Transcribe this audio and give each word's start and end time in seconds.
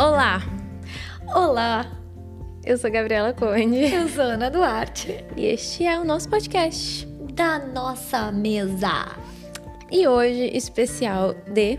Olá, 0.00 0.40
Olá, 1.34 1.86
eu 2.64 2.78
sou 2.78 2.90
Gabriela 2.90 3.34
Conde 3.34 3.92
eu 3.92 4.08
sou 4.08 4.24
Ana 4.24 4.50
Duarte, 4.50 5.22
e 5.36 5.44
este 5.44 5.84
é 5.84 5.98
o 6.00 6.04
nosso 6.06 6.26
podcast. 6.30 7.06
da 7.34 7.58
nossa 7.58 8.32
mesa. 8.32 9.14
E 9.92 10.08
hoje, 10.08 10.56
especial 10.56 11.34
de. 11.52 11.78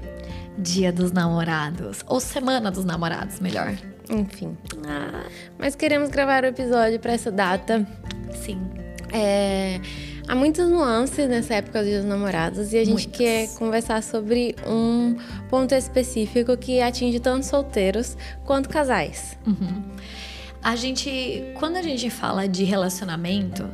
Dia 0.56 0.94
dos 0.94 1.12
Namorados, 1.12 2.04
ou 2.06 2.20
Semana 2.20 2.70
dos 2.70 2.86
Namorados, 2.86 3.40
melhor. 3.40 3.74
Enfim. 4.08 4.56
Ah, 4.88 5.24
Mas 5.58 5.76
queremos 5.76 6.10
gravar 6.10 6.44
o 6.44 6.48
episódio 6.48 7.00
para 7.00 7.14
essa 7.14 7.32
data. 7.32 7.88
sim. 8.36 8.62
É, 9.12 9.82
há 10.28 10.36
muitas 10.36 10.70
nuances 10.70 11.28
nessa 11.30 11.56
época 11.56 11.84
dos 11.84 12.06
Namorados 12.06 12.74
e 12.74 12.78
a 12.78 12.86
gente 12.86 13.08
Muitas. 13.08 13.18
quer 13.18 13.48
conversar 13.56 14.02
sobre 14.04 14.56
um 14.68 15.16
ponto 15.50 15.74
específico 15.74 16.56
que 16.58 16.82
atinge 16.82 17.20
tanto 17.20 17.46
solteiros 17.46 18.18
quanto 18.46 18.70
casais. 18.70 19.38
A 20.64 20.76
gente, 20.76 21.44
quando 21.56 21.78
a 21.78 21.82
gente 21.82 22.10
fala 22.10 22.48
de 22.48 22.64
relacionamento, 22.64 23.68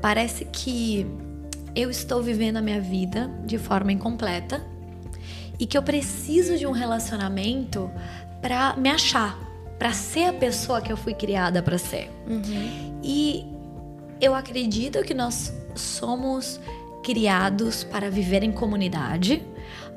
parece 0.00 0.44
que 0.46 1.06
eu 1.74 1.90
estou 1.90 2.22
vivendo 2.22 2.56
a 2.56 2.62
minha 2.62 2.80
vida 2.80 3.30
de 3.44 3.58
forma 3.58 3.92
incompleta 3.92 4.64
e 5.58 5.66
que 5.66 5.78
eu 5.78 5.82
preciso 5.82 6.58
de 6.58 6.66
um 6.66 6.72
relacionamento 6.72 7.90
pra 8.42 8.76
me 8.76 8.88
achar, 8.88 9.38
pra 9.78 9.92
ser 9.92 10.24
a 10.24 10.32
pessoa 10.32 10.80
que 10.80 10.92
eu 10.92 10.96
fui 10.96 11.14
criada 11.14 11.62
pra 11.62 11.78
ser. 11.78 12.10
E 13.02 13.44
eu 14.20 14.34
acredito 14.34 15.02
que 15.02 15.14
nós 15.14 15.52
somos 15.74 16.60
criados 17.02 17.84
para 17.84 18.10
viver 18.10 18.42
em 18.42 18.50
comunidade. 18.50 19.42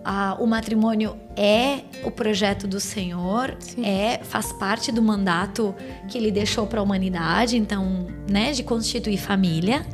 Ah, 0.03 0.38
o 0.40 0.45
matrimônio 0.45 1.17
é 1.36 1.81
o 2.03 2.12
projeto 2.12 2.67
do 2.67 2.80
Senhor, 2.80 3.55
Sim. 3.59 3.86
é 3.86 4.22
faz 4.23 4.53
parte 4.53 4.92
do 4.92 5.02
mandato 5.02 5.75
que 6.08 6.17
ele 6.17 6.31
deixou 6.31 6.66
para 6.66 6.80
a 6.80 6.84
humanidade, 6.84 7.58
então, 7.58 8.08
né, 8.30 8.52
de 8.52 8.64
constituir 8.64 9.17
família. 9.17 9.86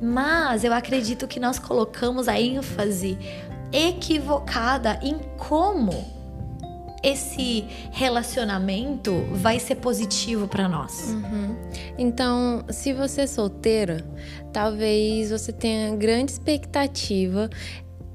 Mas 0.00 0.64
eu 0.64 0.72
acredito 0.72 1.26
que 1.26 1.38
nós 1.38 1.58
colocamos 1.58 2.26
a 2.28 2.40
ênfase 2.40 3.18
equivocada 3.72 4.98
em 5.02 5.18
como 5.36 6.23
esse 7.04 7.66
relacionamento 7.92 9.12
vai 9.32 9.60
ser 9.60 9.74
positivo 9.76 10.48
para 10.48 10.66
nós. 10.66 11.10
Uhum. 11.10 11.54
Então, 11.98 12.64
se 12.70 12.92
você 12.92 13.22
é 13.22 13.26
solteiro, 13.26 14.02
talvez 14.52 15.30
você 15.30 15.52
tenha 15.52 15.94
grande 15.94 16.32
expectativa 16.32 17.50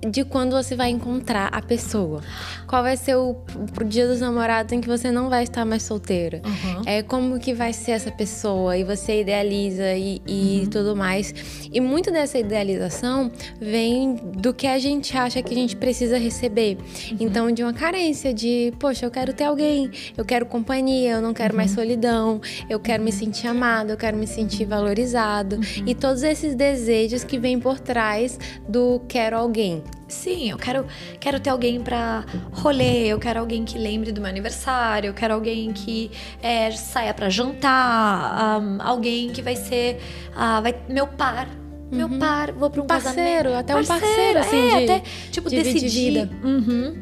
de 0.08 0.24
quando 0.24 0.52
você 0.52 0.76
vai 0.76 0.90
encontrar 0.90 1.48
a 1.48 1.62
pessoa. 1.62 2.22
Qual 2.68 2.82
vai 2.82 2.96
ser 2.96 3.16
o 3.16 3.36
pro 3.74 3.86
dia 3.86 4.08
dos 4.08 4.20
namorados 4.20 4.72
em 4.72 4.80
que 4.80 4.88
você 4.88 5.12
não 5.12 5.30
vai 5.30 5.44
estar 5.44 5.66
mais 5.66 5.84
solteira? 5.84 6.42
Uhum. 6.46 6.82
É 6.86 7.04
como 7.04 7.40
que 7.40 7.54
vai 7.54 7.74
ser 7.74 7.92
essa 7.92 8.12
pessoa 8.12 8.78
e 8.78 8.84
você 8.84 9.22
idealiza 9.22 9.94
e, 9.96 10.22
e 10.26 10.68
tudo 10.68 10.96
mais. 10.96 11.34
E 11.72 11.82
muito 11.82 12.12
dessa 12.12 12.38
idealização 12.38 13.32
vem 13.60 14.16
do 14.16 14.54
que 14.54 14.68
a 14.68 14.80
gente 14.80 15.18
acha 15.18 15.42
que 15.42 15.54
a 15.54 15.58
gente 15.58 15.76
precisa 15.76 16.18
receber. 16.18 16.78
Então, 17.20 17.52
de 17.52 17.64
uma 17.64 17.74
carência 17.74 18.34
de, 18.34 18.74
poxa, 18.80 19.06
eu 19.06 19.12
quero 19.12 19.34
ter 19.34 19.46
alguém, 19.46 19.92
eu 20.18 20.24
quero 20.24 20.46
companhia, 20.46 21.12
eu 21.12 21.22
não 21.22 21.34
quero 21.34 21.56
mais 21.56 21.72
solidão, 21.72 22.40
eu 22.70 22.80
quero 22.80 23.04
me 23.04 23.12
sentir 23.12 23.48
amado, 23.48 23.92
eu 23.92 23.98
quero 23.98 24.16
me 24.16 24.28
sentir 24.28 24.66
valorizado. 24.66 25.60
E 25.86 25.94
todos 25.94 26.24
esses 26.24 26.56
desejos 26.56 27.24
que 27.24 27.38
vêm 27.38 27.60
por 27.60 27.80
trás 27.80 28.40
do 28.68 29.02
quero 29.08 29.38
alguém. 29.38 29.84
Sim, 30.10 30.50
eu 30.50 30.58
quero, 30.58 30.86
quero 31.20 31.40
ter 31.40 31.50
alguém 31.52 31.80
pra 31.82 32.26
rolê, 32.52 33.08
eu 33.08 33.20
quero 33.20 33.40
alguém 33.40 33.64
que 33.64 33.78
lembre 33.78 34.12
do 34.12 34.20
meu 34.20 34.30
aniversário, 34.30 35.08
eu 35.10 35.14
quero 35.14 35.34
alguém 35.36 35.72
que 35.72 36.10
é, 36.42 36.72
saia 36.72 37.14
pra 37.14 37.30
jantar, 37.30 38.34
ahn, 38.60 38.80
alguém 38.82 39.30
que 39.30 39.42
vai 39.42 39.56
ser 39.56 40.02
ah, 40.36 40.60
vai, 40.62 40.76
meu 40.90 41.08
par. 41.08 41.48
Meu 41.92 42.08
par, 42.20 42.52
vou 42.52 42.70
pra 42.70 42.84
um 42.84 42.86
Parceiro, 42.86 43.50
casamento. 43.50 43.54
até 43.56 43.76
um 43.76 43.84
parceiro, 43.84 44.40
assim, 44.40 44.58
é, 44.58 44.78
de- 44.86 44.92
até, 44.92 45.04
tipo, 45.32 45.50
dividir 45.50 45.74
decidir. 45.82 46.30
Uhum. 46.44 47.02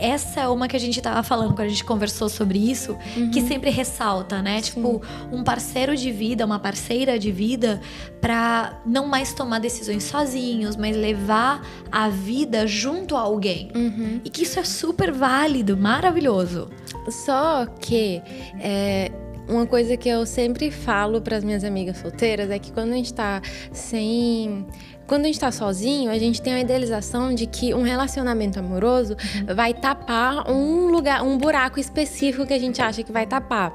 Essa 0.00 0.42
é 0.42 0.48
uma 0.48 0.68
que 0.68 0.76
a 0.76 0.80
gente 0.80 1.00
tava 1.00 1.22
falando 1.22 1.54
quando 1.54 1.66
a 1.66 1.68
gente 1.68 1.84
conversou 1.84 2.28
sobre 2.28 2.58
isso, 2.58 2.96
que 3.32 3.40
sempre 3.42 3.70
ressalta, 3.70 4.40
né? 4.42 4.60
Tipo, 4.60 5.02
um 5.32 5.42
parceiro 5.42 5.96
de 5.96 6.10
vida, 6.10 6.44
uma 6.44 6.58
parceira 6.58 7.18
de 7.18 7.30
vida, 7.32 7.80
pra 8.20 8.80
não 8.86 9.06
mais 9.06 9.32
tomar 9.32 9.58
decisões 9.58 10.04
sozinhos, 10.04 10.76
mas 10.76 10.96
levar 10.96 11.66
a 11.90 12.08
vida 12.08 12.66
junto 12.66 13.16
a 13.16 13.20
alguém. 13.20 13.70
Uhum. 13.74 14.20
E 14.24 14.30
que 14.30 14.42
isso 14.42 14.58
é 14.58 14.64
super 14.64 15.12
válido, 15.12 15.76
maravilhoso. 15.76 16.70
Só 17.08 17.66
que 17.66 18.22
é, 18.60 19.10
uma 19.48 19.66
coisa 19.66 19.96
que 19.96 20.08
eu 20.08 20.24
sempre 20.24 20.70
falo 20.70 21.20
para 21.20 21.36
as 21.36 21.44
minhas 21.44 21.64
amigas 21.64 21.98
solteiras 21.98 22.50
é 22.50 22.58
que 22.58 22.72
quando 22.72 22.92
a 22.92 22.96
gente 22.96 23.12
tá 23.12 23.42
sem. 23.72 24.66
Quando 25.06 25.24
a 25.24 25.26
gente 25.26 25.38
tá 25.38 25.52
sozinho, 25.52 26.10
a 26.10 26.18
gente 26.18 26.40
tem 26.40 26.54
a 26.54 26.60
idealização 26.60 27.34
de 27.34 27.46
que 27.46 27.74
um 27.74 27.82
relacionamento 27.82 28.58
amoroso 28.58 29.14
vai 29.54 29.74
tapar 29.74 30.50
um 30.50 30.86
lugar, 30.90 31.22
um 31.22 31.36
buraco 31.36 31.78
específico 31.78 32.46
que 32.46 32.54
a 32.54 32.58
gente 32.58 32.80
acha 32.80 33.02
que 33.02 33.12
vai 33.12 33.26
tapar. 33.26 33.74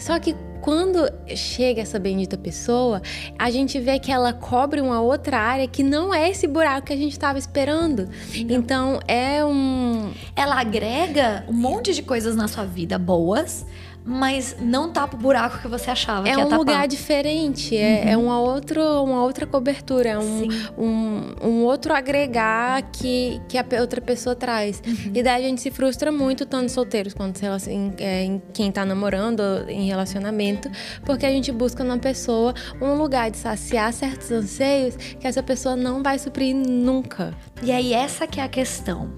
Só 0.00 0.18
que 0.18 0.34
quando 0.64 1.06
chega 1.36 1.82
essa 1.82 1.98
bendita 1.98 2.38
pessoa, 2.38 3.02
a 3.38 3.50
gente 3.50 3.78
vê 3.78 3.98
que 3.98 4.10
ela 4.10 4.32
cobre 4.32 4.80
uma 4.80 4.98
outra 4.98 5.38
área 5.38 5.68
que 5.68 5.82
não 5.82 6.12
é 6.12 6.30
esse 6.30 6.46
buraco 6.46 6.86
que 6.86 6.92
a 6.94 6.96
gente 6.96 7.12
estava 7.12 7.38
esperando. 7.38 8.08
Então 8.34 8.98
é 9.06 9.44
um, 9.44 10.10
Ela 10.34 10.58
agrega 10.58 11.44
um 11.48 11.52
monte 11.52 11.92
de 11.92 12.02
coisas 12.02 12.34
na 12.34 12.48
sua 12.48 12.64
vida 12.64 12.98
boas, 12.98 13.66
mas 14.04 14.54
não 14.60 14.92
tapa 14.92 15.16
o 15.16 15.18
buraco 15.18 15.58
que 15.60 15.68
você 15.68 15.90
achava 15.90 16.28
É 16.28 16.32
que 16.32 16.38
ia 16.38 16.44
um 16.44 16.48
tapar. 16.48 16.58
lugar 16.58 16.88
diferente, 16.88 17.74
é, 17.74 18.10
é 18.10 18.16
uma, 18.16 18.38
outro, 18.38 18.82
uma 19.02 19.22
outra 19.22 19.46
cobertura, 19.46 20.10
é 20.10 20.18
um, 20.18 20.46
um, 20.76 21.34
um 21.42 21.64
outro 21.64 21.94
agregar 21.94 22.82
que, 22.92 23.40
que 23.48 23.56
a 23.56 23.64
outra 23.80 24.02
pessoa 24.02 24.36
traz. 24.36 24.82
E 25.14 25.22
daí 25.22 25.44
a 25.44 25.48
gente 25.48 25.62
se 25.62 25.70
frustra 25.70 26.12
muito, 26.12 26.44
tanto 26.44 26.70
solteiros 26.70 27.14
quanto 27.14 27.40
em, 27.68 27.94
é, 27.98 28.24
em 28.24 28.42
quem 28.52 28.70
tá 28.70 28.84
namorando, 28.84 29.40
ou 29.40 29.70
em 29.70 29.86
relacionamento, 29.86 30.70
porque 31.04 31.24
a 31.24 31.30
gente 31.30 31.50
busca 31.50 31.82
na 31.82 31.96
pessoa 31.96 32.52
um 32.82 32.94
lugar 32.94 33.30
de 33.30 33.38
saciar 33.38 33.90
certos 33.92 34.30
anseios 34.30 34.96
que 34.96 35.26
essa 35.26 35.42
pessoa 35.42 35.76
não 35.76 36.02
vai 36.02 36.18
suprir 36.18 36.54
nunca. 36.54 37.32
E 37.62 37.72
aí 37.72 37.94
essa 37.94 38.26
que 38.26 38.38
é 38.38 38.42
a 38.42 38.48
questão. 38.48 39.10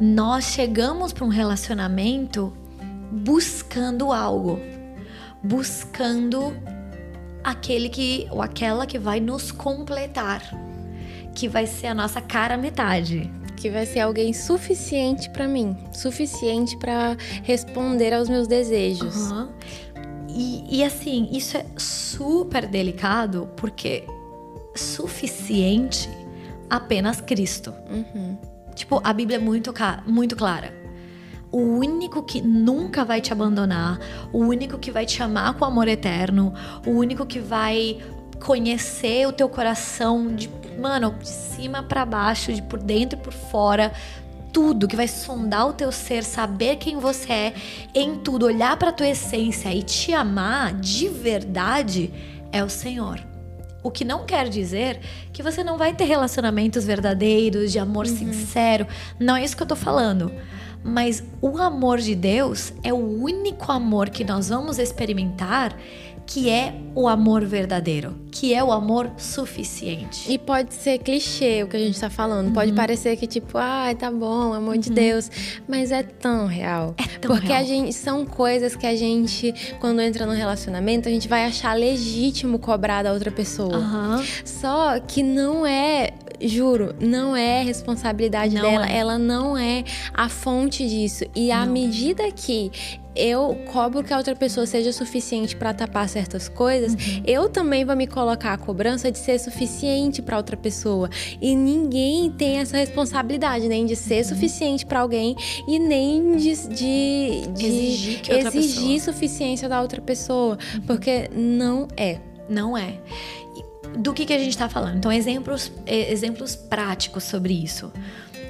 Nós 0.00 0.44
chegamos 0.44 1.12
para 1.12 1.24
um 1.24 1.28
relacionamento 1.28 2.52
buscando 3.10 4.12
algo, 4.12 4.58
buscando 5.42 6.54
aquele 7.42 7.88
que 7.88 8.26
ou 8.30 8.42
aquela 8.42 8.86
que 8.86 8.98
vai 8.98 9.20
nos 9.20 9.50
completar, 9.50 10.42
que 11.34 11.48
vai 11.48 11.66
ser 11.66 11.88
a 11.88 11.94
nossa 11.94 12.20
cara 12.20 12.56
metade. 12.56 13.30
Que 13.56 13.68
vai 13.68 13.86
ser 13.86 14.00
alguém 14.00 14.32
suficiente 14.32 15.28
pra 15.30 15.48
mim, 15.48 15.76
suficiente 15.92 16.76
pra 16.76 17.16
responder 17.42 18.14
aos 18.14 18.28
meus 18.28 18.46
desejos. 18.46 19.32
Aham. 19.32 19.50
E, 20.28 20.78
e 20.78 20.84
assim, 20.84 21.28
isso 21.32 21.56
é 21.56 21.66
super 21.76 22.68
delicado 22.68 23.48
porque 23.56 24.04
suficiente 24.76 26.08
apenas 26.70 27.20
Cristo. 27.20 27.74
Uhum. 27.90 28.38
Tipo, 28.76 29.00
a 29.02 29.12
Bíblia 29.12 29.38
é 29.38 29.40
muito, 29.40 29.74
muito 30.06 30.36
clara. 30.36 30.72
O 31.50 31.58
único 31.58 32.22
que 32.22 32.42
nunca 32.42 33.04
vai 33.04 33.20
te 33.20 33.32
abandonar, 33.32 33.98
o 34.32 34.38
único 34.38 34.78
que 34.78 34.90
vai 34.90 35.06
te 35.06 35.22
amar 35.22 35.54
com 35.54 35.64
amor 35.64 35.88
eterno, 35.88 36.52
o 36.86 36.90
único 36.90 37.24
que 37.24 37.38
vai 37.38 37.98
conhecer 38.44 39.26
o 39.26 39.32
teu 39.32 39.48
coração 39.48 40.34
de, 40.34 40.50
mano, 40.78 41.14
de 41.18 41.28
cima 41.28 41.82
pra 41.82 42.04
baixo, 42.04 42.52
de 42.52 42.62
por 42.62 42.78
dentro 42.78 43.18
e 43.18 43.22
por 43.22 43.32
fora, 43.32 43.92
tudo, 44.52 44.88
que 44.88 44.96
vai 44.96 45.08
sondar 45.08 45.68
o 45.68 45.72
teu 45.72 45.92
ser, 45.92 46.24
saber 46.24 46.76
quem 46.76 46.98
você 46.98 47.32
é 47.32 47.54
em 47.94 48.16
tudo, 48.16 48.46
olhar 48.46 48.76
pra 48.76 48.92
tua 48.92 49.08
essência 49.08 49.72
e 49.72 49.82
te 49.82 50.12
amar 50.12 50.74
de 50.74 51.08
verdade 51.08 52.12
é 52.52 52.62
o 52.62 52.68
Senhor. 52.68 53.20
O 53.82 53.90
que 53.90 54.04
não 54.04 54.24
quer 54.24 54.48
dizer 54.48 55.00
que 55.32 55.42
você 55.42 55.62
não 55.62 55.78
vai 55.78 55.94
ter 55.94 56.04
relacionamentos 56.04 56.84
verdadeiros, 56.84 57.70
de 57.70 57.78
amor 57.78 58.06
sincero. 58.06 58.86
Não 59.18 59.36
é 59.36 59.44
isso 59.44 59.56
que 59.56 59.62
eu 59.62 59.66
tô 59.66 59.76
falando. 59.76 60.32
Mas 60.82 61.22
o 61.42 61.58
amor 61.58 61.98
de 61.98 62.14
Deus 62.14 62.72
é 62.82 62.92
o 62.92 62.96
único 62.96 63.70
amor 63.70 64.10
que 64.10 64.24
nós 64.24 64.48
vamos 64.48 64.78
experimentar 64.78 65.76
que 66.28 66.50
é 66.50 66.74
o 66.94 67.08
amor 67.08 67.42
verdadeiro, 67.46 68.14
que 68.30 68.52
é 68.52 68.62
o 68.62 68.70
amor 68.70 69.10
suficiente. 69.16 70.30
E 70.30 70.36
pode 70.36 70.74
ser 70.74 70.98
clichê 70.98 71.62
o 71.62 71.68
que 71.68 71.76
a 71.76 71.80
gente 71.80 71.98
tá 71.98 72.10
falando. 72.10 72.48
Uhum. 72.48 72.52
Pode 72.52 72.72
parecer 72.72 73.16
que, 73.16 73.26
tipo, 73.26 73.56
ai, 73.56 73.94
tá 73.94 74.10
bom, 74.10 74.52
amor 74.52 74.76
de 74.76 74.90
Deus. 74.90 75.30
Mas 75.66 75.90
é 75.90 76.02
tão 76.02 76.46
real. 76.46 76.94
É 76.98 77.18
tão 77.18 77.30
Porque 77.34 77.48
real. 77.48 77.60
a 77.60 77.64
gente 77.64 77.94
são 77.94 78.26
coisas 78.26 78.76
que 78.76 78.86
a 78.86 78.94
gente, 78.94 79.54
quando 79.80 80.02
entra 80.02 80.26
no 80.26 80.32
relacionamento, 80.32 81.08
a 81.08 81.10
gente 81.10 81.26
vai 81.26 81.46
achar 81.46 81.72
legítimo 81.72 82.58
cobrar 82.58 83.02
da 83.02 83.12
outra 83.14 83.30
pessoa. 83.30 83.76
Aham. 83.76 84.22
Só 84.44 85.00
que 85.00 85.22
não 85.22 85.66
é 85.66 86.10
juro, 86.42 86.94
não 87.00 87.34
é 87.34 87.62
responsabilidade 87.62 88.54
Não 88.54 88.62
dela, 88.62 88.86
é. 88.86 88.98
ela 88.98 89.18
não 89.18 89.56
é 89.56 89.82
a 90.12 90.28
fonte 90.28 90.86
disso. 90.86 91.24
E 91.34 91.50
à 91.50 91.64
Não. 91.64 91.72
medida 91.72 92.30
que 92.30 92.70
eu 93.18 93.54
cobro 93.72 94.02
que 94.04 94.12
a 94.12 94.16
outra 94.16 94.34
pessoa 94.36 94.64
seja 94.66 94.92
suficiente 94.92 95.56
pra 95.56 95.74
tapar 95.74 96.08
certas 96.08 96.48
coisas, 96.48 96.92
Uhum. 96.94 97.22
eu 97.26 97.48
também 97.48 97.84
vou 97.84 97.96
me 97.96 98.06
colocar 98.06 98.52
a 98.52 98.58
cobrança 98.58 99.10
de 99.10 99.18
ser 99.18 99.38
suficiente 99.38 100.22
pra 100.22 100.36
outra 100.36 100.56
pessoa. 100.56 101.10
E 101.40 101.54
ninguém 101.54 102.30
tem 102.30 102.58
essa 102.58 102.76
responsabilidade, 102.76 103.68
nem 103.68 103.84
de 103.84 103.96
ser 103.96 104.18
Uhum. 104.18 104.24
suficiente 104.24 104.86
pra 104.86 105.00
alguém 105.00 105.34
e 105.66 105.78
nem 105.78 106.36
de, 106.36 106.54
de, 106.68 107.46
de 107.54 107.66
Exigir 107.66 108.20
exigir. 108.30 108.90
Uhum. 108.90 108.98
suficiência 109.00 109.68
da 109.68 109.80
outra 109.82 110.00
pessoa. 110.00 110.56
Porque 110.86 111.28
não 111.34 111.88
é. 111.96 112.18
Não 112.48 112.76
é. 112.78 112.98
Do 113.98 114.12
que, 114.12 114.24
que 114.26 114.32
a 114.32 114.38
gente 114.38 114.56
tá 114.56 114.68
falando? 114.68 114.96
Então, 114.98 115.10
exemplos, 115.10 115.72
exemplos 115.86 116.54
práticos 116.54 117.24
sobre 117.24 117.52
isso. 117.54 117.90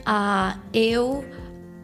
Ah, 0.05 0.59
eu, 0.73 1.25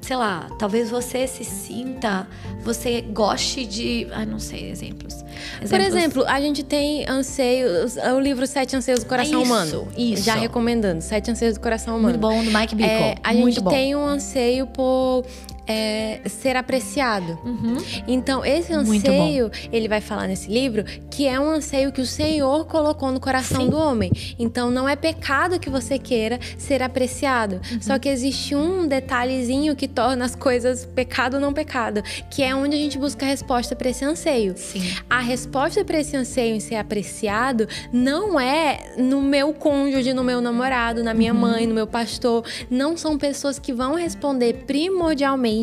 sei 0.04 0.16
lá, 0.16 0.48
talvez 0.58 0.90
você 0.90 1.26
se 1.26 1.44
sinta, 1.44 2.26
você 2.62 3.00
goste 3.00 3.64
de. 3.64 4.06
Ah, 4.12 4.26
não 4.26 4.38
sei, 4.38 4.70
exemplos. 4.70 5.14
Por 5.22 5.64
Exemplos- 5.80 5.94
exemplo, 5.94 6.24
a 6.26 6.40
gente 6.40 6.62
tem 6.62 7.08
anseios, 7.08 7.96
o 7.96 8.20
livro 8.20 8.46
Sete 8.46 8.76
Anseios 8.76 9.00
do 9.02 9.06
Coração 9.08 9.42
Isso, 9.42 9.50
Humano. 9.52 9.88
isso. 9.96 10.22
Já 10.22 10.34
recomendando, 10.34 11.00
Sete 11.00 11.30
Anseios 11.30 11.54
do 11.54 11.60
Coração 11.60 11.96
Humano. 11.96 12.18
Muito 12.18 12.20
bom, 12.20 12.44
do 12.44 12.50
Mike 12.56 12.74
Bickle. 12.74 12.92
É, 12.94 13.14
a 13.22 13.32
Muito 13.32 13.54
gente 13.54 13.62
bom. 13.64 13.70
tem 13.70 13.96
um 13.96 14.04
anseio 14.06 14.66
por 14.66 15.24
é, 15.66 16.20
ser 16.26 16.56
apreciado. 16.56 17.38
Uhum. 17.44 17.76
Então, 18.06 18.44
esse 18.44 18.72
anseio, 18.72 19.50
ele 19.72 19.88
vai 19.88 20.00
falar 20.00 20.26
nesse 20.26 20.50
livro, 20.50 20.84
que 21.10 21.26
é 21.26 21.38
um 21.38 21.48
anseio 21.48 21.92
que 21.92 22.00
o 22.00 22.06
Senhor 22.06 22.66
colocou 22.66 23.10
no 23.10 23.20
coração 23.20 23.62
Sim. 23.62 23.70
do 23.70 23.76
homem. 23.76 24.10
Então, 24.38 24.70
não 24.70 24.88
é 24.88 24.96
pecado 24.96 25.58
que 25.58 25.70
você 25.70 25.98
queira 25.98 26.38
ser 26.58 26.82
apreciado. 26.82 27.60
Uhum. 27.70 27.80
Só 27.80 27.98
que 27.98 28.08
existe 28.08 28.54
um 28.54 28.86
detalhezinho 28.86 29.74
que 29.74 29.88
torna 29.88 30.24
as 30.24 30.34
coisas 30.34 30.84
pecado 30.84 31.34
ou 31.34 31.40
não 31.40 31.52
pecado, 31.52 32.02
que 32.30 32.42
é 32.42 32.54
onde 32.54 32.76
a 32.76 32.78
gente 32.78 32.98
busca 32.98 33.24
a 33.24 33.28
resposta 33.28 33.74
para 33.74 33.88
esse 33.88 34.04
anseio. 34.04 34.54
Sim. 34.56 34.82
A 35.08 35.20
resposta 35.20 35.84
para 35.84 35.98
esse 35.98 36.16
anseio 36.16 36.54
em 36.54 36.60
ser 36.60 36.76
apreciado 36.76 37.66
não 37.92 38.38
é 38.38 38.94
no 38.96 39.20
meu 39.22 39.52
cônjuge, 39.54 40.12
no 40.12 40.24
meu 40.24 40.40
namorado, 40.40 41.02
na 41.02 41.14
minha 41.14 41.32
mãe, 41.32 41.66
no 41.66 41.74
meu 41.74 41.86
pastor. 41.86 42.44
Não 42.70 42.96
são 42.96 43.16
pessoas 43.16 43.58
que 43.58 43.72
vão 43.72 43.94
responder 43.94 44.64
primordialmente 44.66 45.53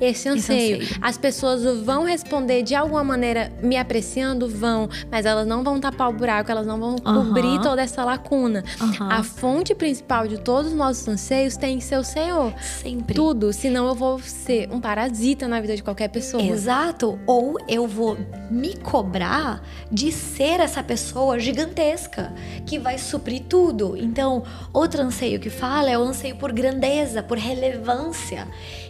esse 0.00 0.28
anseio. 0.28 0.80
anseio. 0.82 0.98
As 1.00 1.16
pessoas 1.16 1.64
vão 1.82 2.04
responder 2.04 2.62
de 2.62 2.74
alguma 2.74 3.04
maneira 3.04 3.52
me 3.62 3.76
apreciando, 3.76 4.48
vão, 4.48 4.88
mas 5.10 5.24
elas 5.24 5.46
não 5.46 5.62
vão 5.62 5.80
tapar 5.80 6.08
o 6.10 6.12
buraco, 6.12 6.50
elas 6.50 6.66
não 6.66 6.78
vão 6.78 6.96
cobrir 6.96 7.60
toda 7.62 7.82
essa 7.82 8.04
lacuna. 8.04 8.64
A 9.00 9.22
fonte 9.22 9.74
principal 9.74 10.26
de 10.26 10.38
todos 10.38 10.72
os 10.72 10.76
nossos 10.76 11.06
anseios 11.08 11.56
tem 11.56 11.78
que 11.78 11.84
ser 11.84 11.98
o 11.98 12.04
Senhor. 12.04 12.52
Sempre. 12.60 13.14
Tudo, 13.14 13.52
senão 13.52 13.86
eu 13.88 13.94
vou 13.94 14.18
ser 14.20 14.68
um 14.70 14.80
parasita 14.80 15.46
na 15.48 15.60
vida 15.60 15.76
de 15.76 15.82
qualquer 15.82 16.08
pessoa. 16.08 16.42
Exato. 16.42 17.18
Ou 17.26 17.56
eu 17.68 17.86
vou 17.86 18.16
me 18.50 18.76
cobrar 18.76 19.62
de 19.90 20.10
ser 20.12 20.60
essa 20.60 20.82
pessoa 20.82 21.38
gigantesca 21.38 22.32
que 22.66 22.78
vai 22.78 22.98
suprir 22.98 23.42
tudo. 23.48 23.96
Então, 23.96 24.42
outro 24.72 25.02
anseio 25.02 25.38
que 25.40 25.50
fala 25.50 25.90
é 25.90 25.98
o 25.98 26.02
anseio 26.02 26.36
por 26.36 26.52
grandeza, 26.52 27.22
por 27.22 27.38
relevância. 27.38 28.46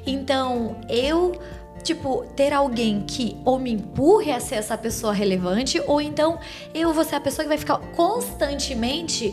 Então, 0.07 0.48
eu. 0.89 1.41
Tipo, 1.83 2.25
ter 2.35 2.53
alguém 2.53 3.05
que 3.07 3.37
ou 3.45 3.57
me 3.59 3.73
empurre 3.73 4.33
a 4.33 4.41
ser 4.41 4.57
essa 4.57 4.77
pessoa 4.77 5.13
relevante, 5.13 5.81
ou 5.87 6.01
então 6.01 6.39
eu 6.75 6.93
vou 6.93 7.05
ser 7.05 7.15
a 7.15 7.21
pessoa 7.21 7.45
que 7.45 7.49
vai 7.49 7.57
ficar 7.57 7.79
constantemente 7.95 9.33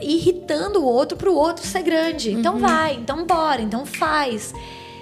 irritando 0.00 0.80
o 0.80 0.84
outro 0.84 1.16
pro 1.16 1.34
outro 1.34 1.66
ser 1.66 1.82
grande. 1.82 2.30
Então 2.30 2.58
vai, 2.58 2.94
então 2.94 3.26
bora, 3.26 3.60
então 3.60 3.84
faz. 3.84 4.54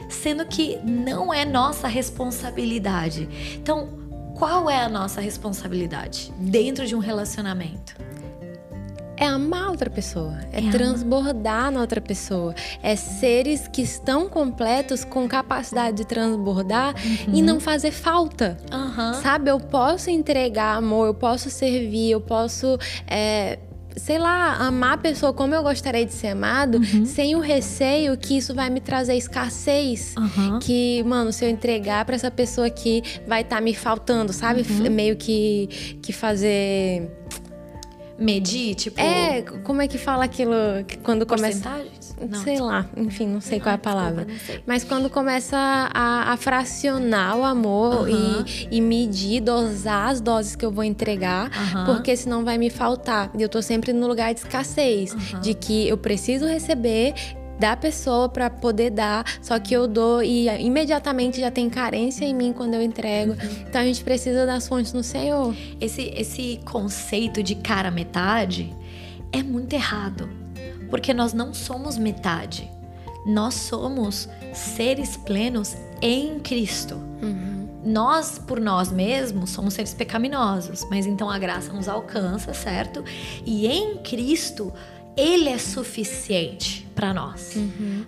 Sendo 0.08 0.44
que 0.46 0.78
não 0.84 1.32
é 1.32 1.44
nossa 1.44 1.86
responsabilidade. 1.88 3.28
Então, 3.54 3.88
qual 4.34 4.68
é 4.68 4.82
a 4.82 4.88
nossa 4.88 5.20
responsabilidade 5.20 6.32
dentro 6.38 6.86
de 6.86 6.94
um 6.94 6.98
relacionamento? 6.98 7.94
É 9.22 9.26
amar 9.26 9.70
outra 9.70 9.88
pessoa, 9.88 10.36
é, 10.52 10.56
É 10.56 10.58
amar. 10.60 10.72
transbordar 10.72 11.70
na 11.70 11.80
outra 11.80 12.00
pessoa, 12.00 12.54
é 12.82 12.96
seres 12.96 13.68
que 13.68 13.80
estão 13.80 14.28
completos 14.28 15.04
com 15.04 15.28
capacidade 15.28 15.98
de 15.98 16.04
transbordar 16.04 16.92
e 17.28 17.38
Uhum. 17.38 17.42
não 17.44 17.60
fazer 17.60 17.92
falta. 17.92 18.56
Aham. 18.72 19.14
Sabe, 19.22 19.48
eu 19.50 19.60
posso 19.60 20.10
entregar 20.10 20.76
amor, 20.76 21.06
eu 21.06 21.14
posso 21.14 21.50
servir, 21.50 22.10
eu 22.10 22.20
posso, 22.20 22.76
é, 23.06 23.60
sei 23.94 24.18
lá, 24.18 24.54
amar 24.56 24.94
a 24.94 24.98
pessoa 24.98 25.32
como 25.32 25.54
eu 25.54 25.62
gostaria 25.62 26.04
de 26.04 26.12
ser 26.12 26.28
amado, 26.28 26.78
Uhum. 26.78 27.04
sem 27.04 27.36
o 27.36 27.40
receio 27.40 28.16
que 28.18 28.36
isso 28.38 28.52
vai 28.54 28.70
me 28.70 28.80
trazer 28.80 29.14
escassez. 29.14 30.14
Aham. 30.16 30.58
Que, 30.58 31.00
mano, 31.04 31.30
se 31.32 31.44
eu 31.44 31.48
entregar 31.50 32.04
pra 32.04 32.16
essa 32.16 32.30
pessoa 32.30 32.66
aqui, 32.66 33.02
vai 33.28 33.42
estar 33.42 33.60
me 33.62 33.72
faltando, 33.72 34.32
sabe? 34.32 34.66
Uhum. 34.68 34.90
Meio 34.90 35.14
que, 35.14 35.98
que 36.02 36.12
fazer. 36.12 37.08
Medir, 38.22 38.74
tipo. 38.74 39.00
É, 39.00 39.42
como 39.64 39.82
é 39.82 39.88
que 39.88 39.98
fala 39.98 40.24
aquilo 40.24 40.52
que 40.86 40.98
quando 40.98 41.26
começa. 41.26 41.68
porcentagens? 41.68 42.02
Sei 42.44 42.60
lá, 42.60 42.86
enfim, 42.96 43.26
não 43.26 43.40
sei 43.40 43.58
qual 43.58 43.72
é 43.72 43.74
a 43.74 43.76
desculpa, 43.76 43.98
palavra. 43.98 44.24
não 44.24 44.38
sei. 44.38 44.60
Mas 44.64 44.84
quando 44.84 45.10
começa 45.10 45.56
a, 45.92 46.32
a 46.32 46.36
fracionar 46.36 47.36
o 47.36 47.44
amor 47.44 48.08
e, 48.08 48.68
e 48.76 48.80
medir, 48.80 49.40
dosar 49.40 50.08
as 50.08 50.20
doses 50.20 50.54
que 50.54 50.64
eu 50.64 50.70
vou 50.70 50.84
entregar, 50.84 51.50
Aham. 51.52 51.84
porque 51.86 52.16
senão 52.16 52.44
vai 52.44 52.58
me 52.58 52.70
faltar. 52.70 53.28
E 53.36 53.42
eu 53.42 53.48
tô 53.48 53.60
sempre 53.60 53.92
no 53.92 54.06
lugar 54.06 54.32
de 54.32 54.38
escassez, 54.40 55.16
de 55.42 55.52
que 55.52 55.88
eu 55.88 55.96
preciso 55.98 56.46
receber 56.46 57.12
da 57.62 57.76
pessoa 57.76 58.28
pra 58.28 58.50
poder 58.50 58.90
dar, 58.90 59.24
só 59.40 59.56
que 59.56 59.72
eu 59.72 59.86
dou 59.86 60.20
e 60.20 60.48
imediatamente 60.48 61.40
já 61.40 61.48
tem 61.48 61.70
carência 61.70 62.24
em 62.24 62.34
mim 62.34 62.52
quando 62.52 62.74
eu 62.74 62.82
entrego. 62.82 63.34
Uhum. 63.34 63.64
Então 63.68 63.80
a 63.80 63.84
gente 63.84 64.02
precisa 64.02 64.44
das 64.44 64.66
fontes 64.66 64.92
no 64.92 65.04
Senhor. 65.04 65.54
Esse, 65.80 66.12
esse 66.16 66.60
conceito 66.64 67.40
de 67.40 67.54
cara 67.54 67.88
metade 67.88 68.74
é 69.30 69.44
muito 69.44 69.72
errado. 69.74 70.28
Porque 70.90 71.14
nós 71.14 71.32
não 71.32 71.54
somos 71.54 71.96
metade. 71.96 72.68
Nós 73.24 73.54
somos 73.54 74.28
seres 74.52 75.16
plenos 75.16 75.76
em 76.02 76.40
Cristo. 76.40 77.00
Nós, 77.84 78.38
por 78.38 78.60
nós 78.60 78.92
mesmos, 78.92 79.50
somos 79.50 79.74
seres 79.74 79.92
pecaminosos, 79.92 80.86
mas 80.88 81.04
então 81.04 81.28
a 81.28 81.36
graça 81.36 81.72
nos 81.72 81.88
alcança, 81.88 82.54
certo? 82.54 83.04
E 83.44 83.66
em 83.66 83.98
Cristo, 83.98 84.72
Ele 85.16 85.48
é 85.48 85.58
suficiente 85.58 86.88
para 86.94 87.12
nós. 87.12 87.56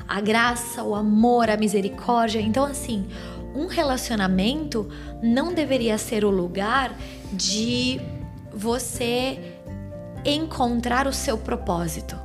A 0.09 0.21
graça, 0.21 0.83
o 0.83 0.95
amor, 0.95 1.51
a 1.51 1.56
misericórdia. 1.56 2.41
Então, 2.41 2.65
assim, 2.65 3.06
um 3.55 3.67
relacionamento 3.67 4.89
não 5.23 5.53
deveria 5.53 5.99
ser 5.99 6.25
o 6.25 6.31
lugar 6.31 6.96
de 7.32 8.01
você 8.53 9.39
encontrar 10.25 11.06
o 11.06 11.13
seu 11.13 11.37
propósito. 11.37 12.19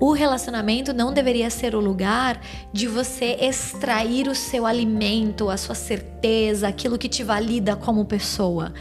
O 0.00 0.12
relacionamento 0.12 0.94
não 0.94 1.12
deveria 1.12 1.50
ser 1.50 1.74
o 1.74 1.80
lugar 1.80 2.40
de 2.72 2.86
você 2.86 3.36
extrair 3.40 4.28
o 4.28 4.34
seu 4.34 4.64
alimento, 4.64 5.50
a 5.50 5.58
sua 5.58 5.74
certeza, 5.74 6.68
aquilo 6.68 6.96
que 6.96 7.08
te 7.08 7.22
valida 7.22 7.76
como 7.76 8.06
pessoa. 8.06 8.72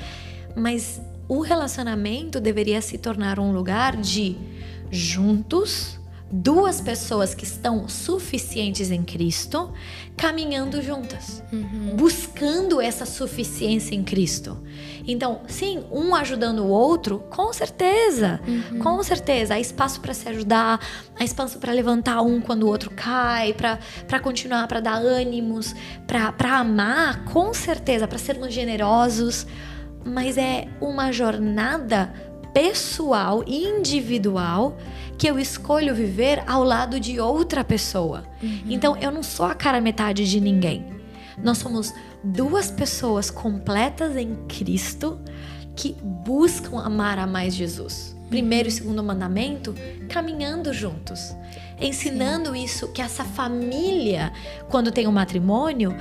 Mas 0.56 1.02
o 1.28 1.42
relacionamento 1.42 2.40
deveria 2.40 2.82
se 2.82 2.98
tornar 2.98 3.38
um 3.38 3.52
lugar 3.52 3.98
de 3.98 4.38
juntos, 4.90 6.00
duas 6.32 6.80
pessoas 6.80 7.34
que 7.34 7.44
estão 7.44 7.88
suficientes 7.88 8.92
em 8.92 9.04
Cristo, 9.04 9.74
caminhando 10.16 10.82
juntas, 10.82 11.42
buscando 11.96 12.80
essa 12.80 13.06
suficiência 13.06 13.96
em 13.96 14.04
Cristo. 14.04 14.62
Então, 15.08 15.42
sim, 15.48 15.84
um 15.92 16.14
ajudando 16.14 16.60
o 16.60 16.68
outro, 16.68 17.20
com 17.32 17.52
certeza, 17.52 18.40
com 18.84 19.02
certeza. 19.02 19.56
Há 19.56 19.60
espaço 19.60 20.00
para 20.02 20.14
se 20.14 20.30
ajudar, 20.30 20.80
há 21.20 21.24
espaço 21.24 21.58
para 21.58 21.74
levantar 21.74 22.22
um 22.22 22.40
quando 22.40 22.64
o 22.64 22.68
outro 22.68 22.92
cai, 22.92 23.54
para 23.54 24.20
continuar, 24.20 24.68
para 24.68 24.80
dar 24.80 24.98
ânimos, 24.98 25.74
para 26.06 26.60
amar, 26.60 27.26
com 27.26 27.54
certeza, 27.54 28.08
para 28.08 28.20
sermos 28.20 28.54
generosos. 28.54 29.48
Mas 30.06 30.38
é 30.38 30.68
uma 30.80 31.12
jornada 31.12 32.14
pessoal, 32.60 33.42
individual, 33.48 34.78
que 35.18 35.28
eu 35.28 35.40
escolho 35.40 35.96
viver 35.96 36.44
ao 36.46 36.62
lado 36.62 37.00
de 37.00 37.18
outra 37.18 37.64
pessoa. 37.64 38.26
Então 38.68 38.98
eu 38.98 39.12
não 39.12 39.24
sou 39.24 39.46
a 39.46 39.56
cara 39.56 39.80
metade 39.80 40.30
de 40.30 40.42
ninguém. 40.42 40.86
Nós 41.42 41.60
somos 41.60 41.94
duas 42.22 42.70
pessoas 42.70 43.32
completas 43.32 44.18
em 44.18 44.36
Cristo 44.50 45.22
que 45.74 45.96
buscam 46.04 46.80
amar 46.80 47.18
a 47.18 47.26
mais 47.26 47.56
Jesus. 47.56 48.14
Primeiro 48.30 48.68
e 48.68 48.72
segundo 48.72 49.02
mandamento, 49.02 49.74
caminhando 50.10 50.74
juntos, 50.74 51.34
ensinando 51.80 52.54
isso 52.54 52.90
que 52.90 53.02
essa 53.02 53.24
família, 53.24 54.34
quando 54.70 54.92
tem 54.92 55.08
um 55.08 55.14
matrimônio, 55.14 55.96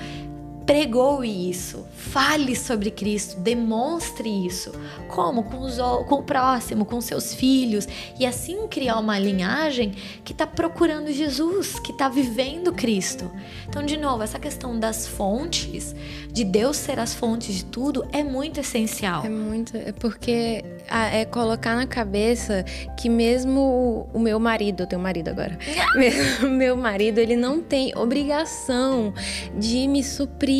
pregou 0.68 1.24
isso, 1.24 1.86
fale 1.96 2.54
sobre 2.54 2.90
Cristo, 2.90 3.40
demonstre 3.40 4.28
isso. 4.28 4.70
Como? 5.08 5.44
Com, 5.44 5.62
os, 5.62 5.78
com 6.06 6.16
o 6.16 6.22
próximo, 6.22 6.84
com 6.84 7.00
seus 7.00 7.32
filhos. 7.32 7.88
E 8.20 8.26
assim 8.26 8.68
criar 8.68 8.98
uma 8.98 9.18
linhagem 9.18 9.94
que 10.22 10.32
está 10.32 10.46
procurando 10.46 11.10
Jesus, 11.10 11.78
que 11.78 11.90
está 11.90 12.10
vivendo 12.10 12.70
Cristo. 12.70 13.30
Então, 13.66 13.82
de 13.82 13.96
novo, 13.96 14.22
essa 14.22 14.38
questão 14.38 14.78
das 14.78 15.08
fontes, 15.08 15.94
de 16.30 16.44
Deus 16.44 16.76
ser 16.76 16.98
as 16.98 17.14
fontes 17.14 17.54
de 17.54 17.64
tudo, 17.64 18.06
é 18.12 18.22
muito 18.22 18.60
essencial. 18.60 19.24
É 19.24 19.30
muito. 19.30 19.74
É 19.74 19.92
porque 19.92 20.62
é 20.90 21.24
colocar 21.24 21.76
na 21.76 21.86
cabeça 21.86 22.62
que 22.98 23.08
mesmo 23.08 24.06
o 24.12 24.18
meu 24.18 24.38
marido, 24.38 24.82
eu 24.82 24.86
tenho 24.86 25.00
marido 25.00 25.28
agora, 25.28 25.58
meu 26.46 26.76
marido, 26.76 27.18
ele 27.20 27.36
não 27.36 27.62
tem 27.62 27.96
obrigação 27.96 29.14
de 29.58 29.88
me 29.88 30.04
suprir 30.04 30.57